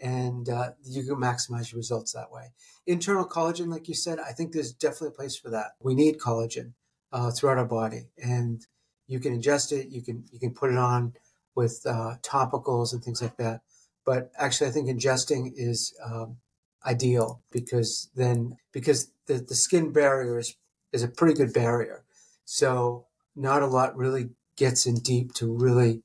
and 0.00 0.48
uh, 0.48 0.70
you 0.84 1.02
can 1.02 1.16
maximize 1.16 1.72
your 1.72 1.78
results 1.78 2.12
that 2.12 2.30
way. 2.30 2.52
Internal 2.86 3.26
collagen, 3.26 3.68
like 3.68 3.88
you 3.88 3.94
said, 3.94 4.18
I 4.18 4.32
think 4.32 4.52
there's 4.52 4.72
definitely 4.72 5.08
a 5.08 5.12
place 5.12 5.36
for 5.36 5.50
that. 5.50 5.72
We 5.80 5.94
need 5.94 6.18
collagen 6.18 6.72
uh, 7.12 7.30
throughout 7.30 7.58
our 7.58 7.64
body, 7.64 8.08
and 8.22 8.66
you 9.06 9.20
can 9.20 9.40
ingest 9.40 9.72
it. 9.72 9.88
You 9.88 10.02
can 10.02 10.24
you 10.30 10.38
can 10.38 10.52
put 10.52 10.70
it 10.70 10.78
on 10.78 11.14
with 11.54 11.82
uh, 11.86 12.16
topicals 12.22 12.92
and 12.92 13.02
things 13.02 13.22
like 13.22 13.36
that. 13.36 13.60
But 14.04 14.30
actually, 14.38 14.68
I 14.68 14.72
think 14.72 14.88
ingesting 14.88 15.52
is 15.56 15.94
um, 16.04 16.36
ideal 16.84 17.40
because 17.50 18.10
then 18.14 18.56
because 18.72 19.10
the, 19.26 19.34
the 19.34 19.54
skin 19.54 19.92
barrier 19.92 20.38
is 20.38 20.56
is 20.92 21.02
a 21.02 21.08
pretty 21.08 21.34
good 21.34 21.52
barrier, 21.52 22.04
so 22.44 23.06
not 23.34 23.62
a 23.62 23.66
lot 23.66 23.96
really 23.96 24.30
gets 24.56 24.86
in 24.86 24.96
deep 24.96 25.32
to 25.34 25.52
really 25.52 26.02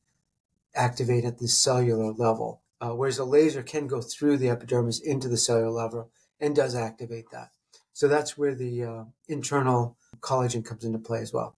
activate 0.75 1.25
at 1.25 1.39
the 1.39 1.47
cellular 1.47 2.13
level 2.13 2.58
uh, 2.81 2.91
whereas 2.91 3.19
a 3.19 3.25
laser 3.25 3.63
can 3.63 3.87
go 3.87 4.01
through 4.01 4.37
the 4.37 4.49
epidermis 4.49 4.99
into 4.99 5.27
the 5.27 5.37
cellular 5.37 5.71
level 5.71 6.11
and 6.39 6.55
does 6.55 6.75
activate 6.75 7.25
that. 7.31 7.49
So 7.93 8.07
that's 8.07 8.37
where 8.37 8.55
the 8.55 8.83
uh, 8.83 9.03
internal 9.27 9.97
collagen 10.21 10.63
comes 10.63 10.85
into 10.85 10.99
play 10.99 11.21
as 11.21 11.33
well. 11.33 11.57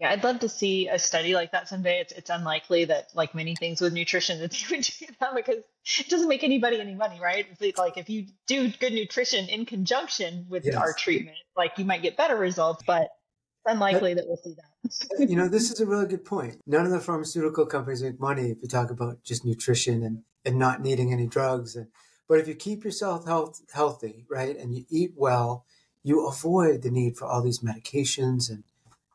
Yeah, 0.00 0.10
I'd 0.12 0.24
love 0.24 0.40
to 0.40 0.48
see 0.48 0.88
a 0.88 0.98
study 0.98 1.34
like 1.34 1.52
that 1.52 1.68
someday. 1.68 2.00
It's 2.00 2.12
it's 2.12 2.30
unlikely 2.30 2.86
that, 2.86 3.08
like 3.14 3.34
many 3.34 3.54
things 3.54 3.82
with 3.82 3.92
nutrition, 3.92 4.38
that 4.40 4.50
they 4.70 4.76
would 4.76 4.84
do 4.84 5.06
that 5.20 5.34
because 5.34 5.62
it 5.98 6.08
doesn't 6.08 6.28
make 6.28 6.42
anybody 6.42 6.80
any 6.80 6.94
money, 6.94 7.20
right? 7.20 7.46
It's 7.60 7.78
like 7.78 7.98
if 7.98 8.08
you 8.08 8.26
do 8.46 8.70
good 8.80 8.94
nutrition 8.94 9.48
in 9.48 9.66
conjunction 9.66 10.46
with 10.48 10.64
yes. 10.64 10.74
our 10.76 10.94
treatment, 10.94 11.36
like 11.54 11.72
you 11.76 11.84
might 11.84 12.02
get 12.02 12.16
better 12.16 12.36
results, 12.36 12.82
but 12.86 13.02
it's 13.02 13.74
unlikely 13.74 14.14
that 14.14 14.24
we'll 14.26 14.38
see 14.38 14.54
that. 14.54 15.28
you 15.28 15.36
know, 15.36 15.48
this 15.48 15.70
is 15.70 15.80
a 15.80 15.86
really 15.86 16.06
good 16.06 16.24
point. 16.24 16.56
None 16.66 16.86
of 16.86 16.92
the 16.92 17.00
pharmaceutical 17.00 17.66
companies 17.66 18.02
make 18.02 18.18
money 18.18 18.50
if 18.50 18.58
you 18.62 18.68
talk 18.68 18.90
about 18.90 19.22
just 19.22 19.44
nutrition 19.44 20.02
and 20.02 20.22
and 20.44 20.58
not 20.58 20.80
needing 20.80 21.12
any 21.12 21.26
drugs. 21.26 21.76
And, 21.76 21.88
but 22.28 22.38
if 22.38 22.48
you 22.48 22.54
keep 22.54 22.84
yourself 22.84 23.26
health, 23.26 23.60
healthy, 23.72 24.24
right, 24.28 24.56
and 24.56 24.74
you 24.74 24.84
eat 24.88 25.12
well, 25.16 25.64
you 26.02 26.26
avoid 26.26 26.82
the 26.82 26.90
need 26.90 27.16
for 27.16 27.26
all 27.26 27.42
these 27.42 27.60
medications 27.60 28.48
and 28.48 28.64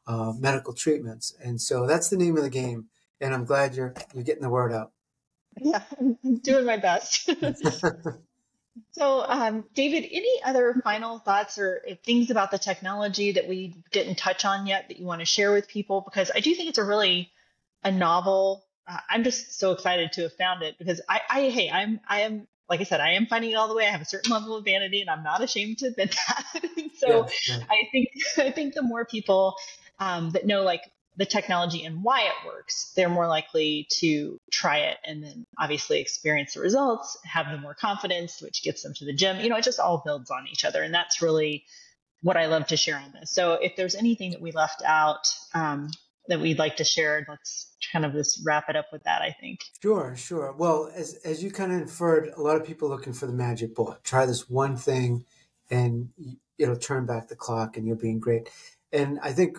uh, 0.07 0.33
medical 0.37 0.73
treatments. 0.73 1.35
And 1.43 1.59
so 1.59 1.87
that's 1.87 2.09
the 2.09 2.17
name 2.17 2.37
of 2.37 2.43
the 2.43 2.49
game. 2.49 2.87
And 3.21 3.33
I'm 3.33 3.45
glad 3.45 3.75
you're 3.75 3.93
you're 4.13 4.23
getting 4.23 4.43
the 4.43 4.49
word 4.49 4.73
out. 4.73 4.91
Yeah, 5.57 5.81
I'm 5.99 6.37
doing 6.39 6.65
my 6.65 6.77
best. 6.77 7.29
so, 8.91 9.25
um, 9.25 9.63
David, 9.73 10.05
any 10.11 10.41
other 10.43 10.75
final 10.83 11.19
thoughts 11.19 11.57
or 11.57 11.81
things 12.05 12.29
about 12.29 12.51
the 12.51 12.59
technology 12.59 13.31
that 13.31 13.47
we 13.47 13.73
didn't 13.91 14.17
touch 14.17 14.43
on 14.43 14.67
yet 14.67 14.89
that 14.89 14.99
you 14.99 15.05
want 15.05 15.21
to 15.21 15.25
share 15.25 15.53
with 15.53 15.69
people? 15.69 16.01
Because 16.01 16.29
I 16.35 16.41
do 16.41 16.53
think 16.53 16.69
it's 16.69 16.77
a 16.77 16.83
really 16.83 17.31
a 17.85 17.91
novel 17.91 18.64
uh, 18.87 18.97
I'm 19.09 19.23
just 19.23 19.57
so 19.59 19.71
excited 19.71 20.13
to 20.13 20.23
have 20.23 20.33
found 20.33 20.63
it 20.63 20.77
because 20.77 21.01
I, 21.09 21.21
I, 21.29 21.41
hey, 21.49 21.69
I'm, 21.69 21.99
I 22.07 22.21
am, 22.21 22.47
like 22.69 22.81
I 22.81 22.83
said, 22.83 22.99
I 22.99 23.13
am 23.13 23.25
finding 23.27 23.51
it 23.51 23.55
all 23.55 23.67
the 23.67 23.75
way. 23.75 23.85
I 23.85 23.89
have 23.89 24.01
a 24.01 24.05
certain 24.05 24.31
level 24.31 24.55
of 24.55 24.65
vanity, 24.65 25.01
and 25.01 25.09
I'm 25.09 25.23
not 25.23 25.41
ashamed 25.41 25.79
to 25.79 25.87
admit 25.87 26.15
that. 26.27 26.63
so 26.97 27.27
yeah, 27.27 27.57
yeah. 27.57 27.63
I 27.69 27.87
think, 27.91 28.07
I 28.37 28.51
think 28.51 28.73
the 28.73 28.81
more 28.81 29.05
people 29.05 29.55
um, 29.99 30.31
that 30.31 30.45
know 30.45 30.63
like 30.63 30.81
the 31.17 31.25
technology 31.25 31.85
and 31.85 32.03
why 32.03 32.23
it 32.23 32.45
works, 32.45 32.91
they're 32.95 33.09
more 33.09 33.27
likely 33.27 33.87
to 33.89 34.39
try 34.51 34.79
it 34.79 34.97
and 35.05 35.23
then 35.23 35.45
obviously 35.57 36.01
experience 36.01 36.55
the 36.55 36.59
results, 36.59 37.17
have 37.23 37.49
the 37.49 37.57
more 37.57 37.73
confidence, 37.73 38.41
which 38.41 38.63
gets 38.63 38.83
them 38.83 38.93
to 38.93 39.05
the 39.05 39.13
gym. 39.13 39.39
You 39.39 39.49
know, 39.49 39.55
it 39.55 39.63
just 39.63 39.79
all 39.79 40.01
builds 40.05 40.29
on 40.29 40.47
each 40.51 40.65
other. 40.65 40.83
And 40.83 40.93
that's 40.93 41.21
really 41.21 41.63
what 42.21 42.35
I 42.35 42.47
love 42.47 42.67
to 42.67 42.77
share 42.77 42.97
on 42.97 43.13
this. 43.17 43.31
So 43.31 43.53
if 43.53 43.75
there's 43.77 43.95
anything 43.95 44.31
that 44.31 44.41
we 44.41 44.51
left 44.51 44.81
out 44.83 45.27
um, 45.53 45.89
that 46.27 46.39
we'd 46.39 46.59
like 46.59 46.77
to 46.77 46.83
share, 46.83 47.25
let's 47.29 47.73
kind 47.91 48.05
of 48.05 48.13
just 48.13 48.41
wrap 48.45 48.65
it 48.69 48.75
up 48.75 48.87
with 48.91 49.03
that, 49.03 49.21
I 49.21 49.35
think. 49.39 49.59
Sure, 49.81 50.15
sure. 50.15 50.53
Well, 50.57 50.91
as, 50.95 51.15
as 51.23 51.43
you 51.43 51.51
kind 51.51 51.71
of 51.71 51.79
inferred, 51.79 52.29
a 52.35 52.41
lot 52.41 52.55
of 52.55 52.65
people 52.65 52.89
looking 52.89 53.13
for 53.13 53.27
the 53.27 53.33
magic 53.33 53.75
bullet. 53.75 54.03
Try 54.03 54.25
this 54.25 54.49
one 54.49 54.75
thing 54.75 55.25
and 55.69 56.09
it'll 56.57 56.77
turn 56.77 57.05
back 57.05 57.27
the 57.27 57.35
clock 57.35 57.77
and 57.77 57.85
you'll 57.85 57.97
be 57.97 58.09
in 58.09 58.19
great. 58.19 58.49
And 58.91 59.19
I 59.21 59.33
think 59.33 59.57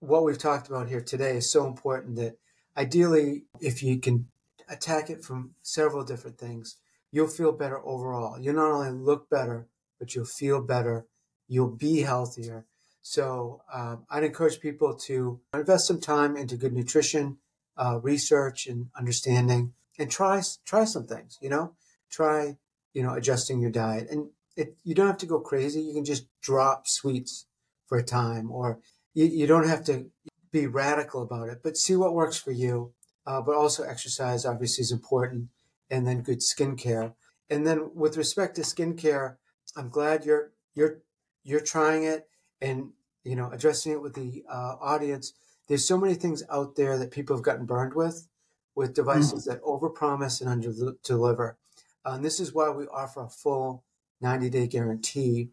what 0.00 0.24
we've 0.24 0.38
talked 0.38 0.68
about 0.68 0.88
here 0.88 1.00
today 1.00 1.36
is 1.36 1.50
so 1.50 1.66
important 1.66 2.16
that 2.16 2.38
ideally, 2.76 3.44
if 3.60 3.82
you 3.82 3.98
can 3.98 4.28
attack 4.68 5.10
it 5.10 5.24
from 5.24 5.54
several 5.62 6.04
different 6.04 6.38
things, 6.38 6.76
you'll 7.10 7.28
feel 7.28 7.52
better 7.52 7.78
overall. 7.84 8.38
You'll 8.38 8.56
not 8.56 8.70
only 8.70 8.90
look 8.90 9.28
better, 9.30 9.66
but 9.98 10.14
you'll 10.14 10.24
feel 10.24 10.60
better. 10.60 11.06
You'll 11.48 11.70
be 11.70 12.00
healthier. 12.02 12.66
So 13.08 13.62
um, 13.72 14.04
I'd 14.10 14.24
encourage 14.24 14.58
people 14.58 14.92
to 15.06 15.40
invest 15.54 15.86
some 15.86 16.00
time 16.00 16.36
into 16.36 16.56
good 16.56 16.72
nutrition, 16.72 17.38
uh, 17.76 18.00
research, 18.02 18.66
and 18.66 18.88
understanding, 18.98 19.74
and 19.96 20.10
try 20.10 20.42
try 20.64 20.82
some 20.82 21.06
things. 21.06 21.38
You 21.40 21.50
know, 21.50 21.76
try 22.10 22.56
you 22.94 23.04
know 23.04 23.14
adjusting 23.14 23.60
your 23.60 23.70
diet, 23.70 24.08
and 24.10 24.30
it, 24.56 24.76
you 24.82 24.96
don't 24.96 25.06
have 25.06 25.18
to 25.18 25.26
go 25.26 25.38
crazy. 25.38 25.82
You 25.82 25.94
can 25.94 26.04
just 26.04 26.26
drop 26.42 26.88
sweets 26.88 27.46
for 27.86 27.96
a 27.96 28.02
time, 28.02 28.50
or 28.50 28.80
you, 29.14 29.26
you 29.26 29.46
don't 29.46 29.68
have 29.68 29.84
to 29.84 30.10
be 30.50 30.66
radical 30.66 31.22
about 31.22 31.48
it, 31.48 31.60
but 31.62 31.76
see 31.76 31.94
what 31.94 32.12
works 32.12 32.36
for 32.36 32.50
you. 32.50 32.92
Uh, 33.24 33.40
but 33.40 33.54
also 33.54 33.84
exercise 33.84 34.44
obviously 34.44 34.82
is 34.82 34.90
important, 34.90 35.46
and 35.88 36.08
then 36.08 36.22
good 36.22 36.40
skincare. 36.40 37.14
And 37.48 37.64
then 37.64 37.92
with 37.94 38.16
respect 38.16 38.56
to 38.56 38.62
skincare, 38.62 39.36
I'm 39.76 39.90
glad 39.90 40.24
you're 40.24 40.50
you're 40.74 41.02
you're 41.44 41.60
trying 41.60 42.02
it 42.02 42.26
and 42.60 42.90
you 43.26 43.36
know 43.36 43.50
addressing 43.52 43.92
it 43.92 44.02
with 44.02 44.14
the 44.14 44.44
uh, 44.50 44.76
audience. 44.80 45.34
There's 45.68 45.86
so 45.86 45.98
many 45.98 46.14
things 46.14 46.42
out 46.50 46.76
there 46.76 46.96
that 46.98 47.10
people 47.10 47.36
have 47.36 47.44
gotten 47.44 47.66
burned 47.66 47.94
with, 47.94 48.28
with 48.74 48.94
devices 48.94 49.46
mm-hmm. 49.46 49.50
that 49.50 49.62
overpromise 49.62 50.40
and 50.40 50.48
under 50.48 50.94
deliver. 51.02 51.56
Uh, 52.04 52.12
and 52.12 52.24
this 52.24 52.38
is 52.38 52.54
why 52.54 52.70
we 52.70 52.86
offer 52.86 53.22
a 53.22 53.28
full 53.28 53.82
90 54.20 54.48
day 54.50 54.66
guarantee 54.66 55.50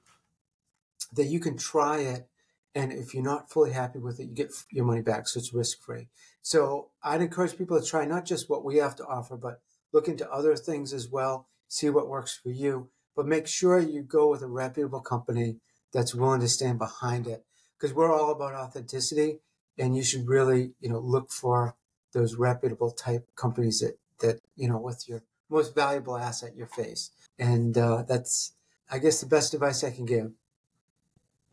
that 1.13 1.25
you 1.25 1.39
can 1.39 1.57
try 1.57 1.99
it 1.99 2.27
and 2.75 2.91
if 2.91 3.13
you're 3.13 3.23
not 3.23 3.51
fully 3.51 3.71
happy 3.71 3.99
with 3.99 4.19
it, 4.19 4.25
you 4.25 4.33
get 4.33 4.51
your 4.71 4.86
money 4.86 5.01
back. 5.01 5.27
So 5.27 5.39
it's 5.39 5.53
risk 5.53 5.81
free. 5.81 6.07
So 6.41 6.89
I'd 7.03 7.21
encourage 7.21 7.57
people 7.57 7.79
to 7.79 7.86
try 7.86 8.05
not 8.05 8.25
just 8.25 8.49
what 8.49 8.65
we 8.65 8.77
have 8.77 8.95
to 8.97 9.05
offer, 9.05 9.38
but 9.38 9.62
look 9.91 10.07
into 10.07 10.29
other 10.31 10.55
things 10.55 10.91
as 10.91 11.07
well, 11.07 11.47
see 11.67 11.89
what 11.89 12.09
works 12.09 12.36
for 12.36 12.49
you. 12.49 12.89
But 13.15 13.27
make 13.27 13.45
sure 13.45 13.77
you 13.77 14.01
go 14.01 14.29
with 14.29 14.41
a 14.41 14.47
reputable 14.47 15.01
company 15.01 15.57
that's 15.91 16.15
willing 16.15 16.41
to 16.41 16.47
stand 16.47 16.79
behind 16.79 17.27
it. 17.27 17.45
Because 17.84 17.98
we're 17.98 18.17
all 18.17 18.32
about 18.32 18.54
authenticity 18.54 19.39
and 19.78 19.93
you 19.93 20.04
should 20.04 20.26
really, 20.26 20.72
you 20.80 20.88
know, 20.88 21.00
look 21.00 21.30
for 21.30 21.76
those 22.13 22.36
reputable 22.36 22.91
type 22.91 23.28
companies 23.36 23.82
that, 23.82 24.00
that, 24.22 24.39
you 24.56 24.69
know, 24.69 24.78
with 24.78 25.10
your 25.10 25.22
most 25.50 25.76
valuable 25.76 26.15
asset, 26.15 26.56
your 26.56 26.67
face. 26.67 27.12
And 27.38 27.78
uh, 27.78 28.04
that's, 28.04 28.54
I 28.89 29.00
guess, 29.00 29.19
the 29.19 29.26
best 29.26 29.54
advice 29.54 29.84
I 29.84 29.91
can 29.91 30.06
give. 30.06 30.32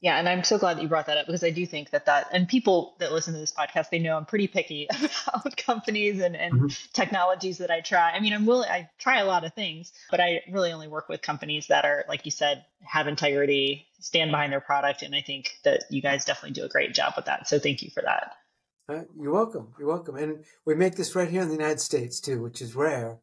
Yeah, 0.03 0.19
and 0.19 0.27
I'm 0.31 0.45
so 0.45 0.57
glad 0.57 0.79
that 0.79 0.83
you 0.83 0.89
brought 0.89 1.07
that 1.07 1.19
up 1.19 1.27
because 1.27 1.45
I 1.45 1.51
do 1.51 1.67
think 1.67 1.91
that 1.91 2.07
that, 2.07 2.29
and 2.33 2.49
people 2.49 2.97
that 3.01 3.13
listen 3.13 3.35
to 3.35 3.41
this 3.41 3.53
podcast, 3.53 3.91
they 3.91 3.99
know 3.99 4.17
I'm 4.17 4.25
pretty 4.25 4.49
picky 4.49 4.89
about 5.29 5.59
companies 5.59 6.21
and, 6.23 6.35
and 6.35 6.55
mm-hmm. 6.55 6.69
technologies 6.95 7.59
that 7.59 7.71
I 7.71 7.83
try. 7.83 8.11
I 8.13 8.21
mean, 8.21 8.33
I'm 8.33 8.47
willing, 8.47 8.71
I 8.71 8.89
try 8.99 9.21
a 9.21 9.27
lot 9.27 9.45
of 9.45 9.53
things, 9.53 9.93
but 10.11 10.19
I 10.19 10.41
really 10.51 10.73
only 10.73 10.89
work 10.89 11.11
with 11.11 11.21
companies 11.21 11.67
that 11.67 11.85
are, 11.85 12.07
like 12.09 12.25
you 12.25 12.31
said, 12.31 12.65
have 12.83 13.09
integrity, 13.09 13.89
stand 13.99 14.31
behind 14.31 14.53
their 14.53 14.61
product. 14.63 15.03
And 15.03 15.15
I 15.15 15.21
think 15.21 15.51
that 15.65 15.85
you 15.91 16.01
guys 16.01 16.25
definitely 16.25 16.53
do 16.53 16.65
a 16.65 16.71
great 16.71 16.95
job 16.95 17.13
with 17.15 17.27
that. 17.27 17.47
So 17.47 17.59
thank 17.59 17.83
you 17.83 17.91
for 17.91 18.03
that. 18.03 18.33
Uh, 18.89 19.03
you're 19.21 19.35
welcome. 19.35 19.75
You're 19.79 19.89
welcome. 19.89 20.17
And 20.17 20.45
we 20.65 20.75
make 20.75 20.97
this 20.97 21.15
right 21.15 21.29
here 21.29 21.43
in 21.43 21.49
the 21.49 21.55
United 21.55 21.81
States 21.81 22.21
too, 22.21 22.43
which 22.43 22.63
is 22.63 22.75
rare. 22.75 23.19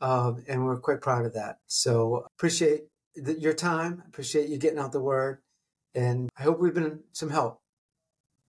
Um, 0.00 0.42
and 0.48 0.64
we're 0.64 0.80
quite 0.80 1.02
proud 1.02 1.26
of 1.26 1.34
that. 1.34 1.58
So 1.66 2.26
appreciate 2.38 2.84
the, 3.14 3.38
your 3.38 3.52
time. 3.52 4.02
Appreciate 4.08 4.48
you 4.48 4.56
getting 4.56 4.78
out 4.78 4.92
the 4.92 5.00
word 5.00 5.42
and 5.94 6.30
I 6.38 6.42
hope 6.42 6.60
we've 6.60 6.74
been 6.74 7.00
some 7.12 7.30
help. 7.30 7.61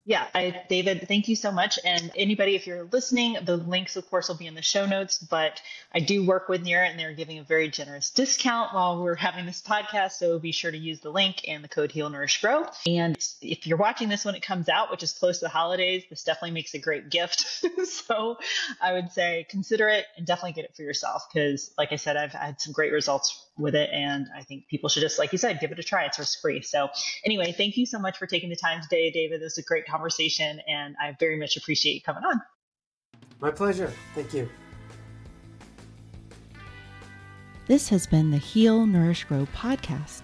Yeah, 0.05 0.27
I, 0.35 0.63
David, 0.67 1.07
thank 1.07 1.29
you 1.29 1.35
so 1.37 1.49
much. 1.49 1.79
And 1.85 2.11
anybody, 2.17 2.55
if 2.55 2.67
you're 2.67 2.83
listening, 2.83 3.37
the 3.45 3.55
links, 3.55 3.95
of 3.95 4.09
course, 4.09 4.27
will 4.27 4.35
be 4.35 4.47
in 4.47 4.53
the 4.53 4.61
show 4.61 4.85
notes. 4.85 5.17
But 5.17 5.61
I 5.93 6.01
do 6.01 6.25
work 6.25 6.49
with 6.49 6.65
Nira, 6.65 6.89
and 6.89 6.99
they're 6.99 7.13
giving 7.13 7.39
a 7.39 7.43
very 7.43 7.69
generous 7.69 8.09
discount 8.09 8.73
while 8.73 9.01
we're 9.01 9.15
having 9.15 9.45
this 9.45 9.61
podcast. 9.61 10.13
So 10.13 10.39
be 10.39 10.51
sure 10.51 10.71
to 10.71 10.77
use 10.77 10.99
the 10.99 11.09
link 11.09 11.47
and 11.47 11.63
the 11.63 11.69
code 11.69 11.91
Heal 11.91 12.09
Nourish 12.09 12.41
Grow. 12.41 12.65
And 12.85 13.17
if 13.41 13.65
you're 13.65 13.77
watching 13.77 14.09
this 14.09 14.25
when 14.25 14.35
it 14.35 14.41
comes 14.41 14.67
out, 14.67 14.91
which 14.91 15.03
is 15.03 15.13
close 15.13 15.39
to 15.39 15.45
the 15.45 15.49
holidays, 15.49 16.03
this 16.09 16.25
definitely 16.25 16.51
makes 16.51 16.73
a 16.73 16.79
great 16.79 17.09
gift. 17.09 17.63
so 17.85 18.37
I 18.81 18.91
would 18.91 19.09
say 19.13 19.45
consider 19.49 19.87
it 19.87 20.05
and 20.17 20.27
definitely 20.27 20.53
get 20.53 20.65
it 20.65 20.75
for 20.75 20.81
yourself 20.81 21.29
because, 21.33 21.73
like 21.77 21.93
I 21.93 21.95
said, 21.95 22.17
I've 22.17 22.33
had 22.33 22.59
some 22.59 22.73
great 22.73 22.91
results 22.91 23.47
with 23.57 23.75
it. 23.75 23.89
And 23.91 24.27
I 24.35 24.43
think 24.43 24.67
people 24.67 24.89
should 24.89 25.01
just, 25.01 25.19
like 25.19 25.31
you 25.31 25.37
said, 25.37 25.59
give 25.59 25.71
it 25.71 25.79
a 25.79 25.83
try. 25.83 26.05
It's 26.05 26.35
free. 26.35 26.61
So, 26.61 26.89
anyway, 27.23 27.51
thank 27.51 27.77
you 27.77 27.85
so 27.85 27.99
much 27.99 28.17
for 28.17 28.25
taking 28.25 28.49
the 28.49 28.55
time 28.55 28.81
today, 28.81 29.11
David. 29.11 29.41
This 29.41 29.57
was 29.57 29.59
a 29.59 29.67
great 29.67 29.85
conversation, 29.93 30.59
and 30.67 30.95
I 31.01 31.15
very 31.19 31.37
much 31.37 31.57
appreciate 31.57 31.93
you 31.93 32.01
coming 32.01 32.23
on. 32.23 32.41
My 33.39 33.51
pleasure. 33.51 33.91
Thank 34.15 34.33
you. 34.33 34.49
This 37.67 37.89
has 37.89 38.07
been 38.07 38.31
the 38.31 38.37
Heal, 38.37 38.85
Nourish, 38.85 39.23
Grow 39.23 39.45
podcast. 39.55 40.23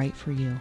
right 0.00 0.16
for 0.16 0.32
you. 0.32 0.58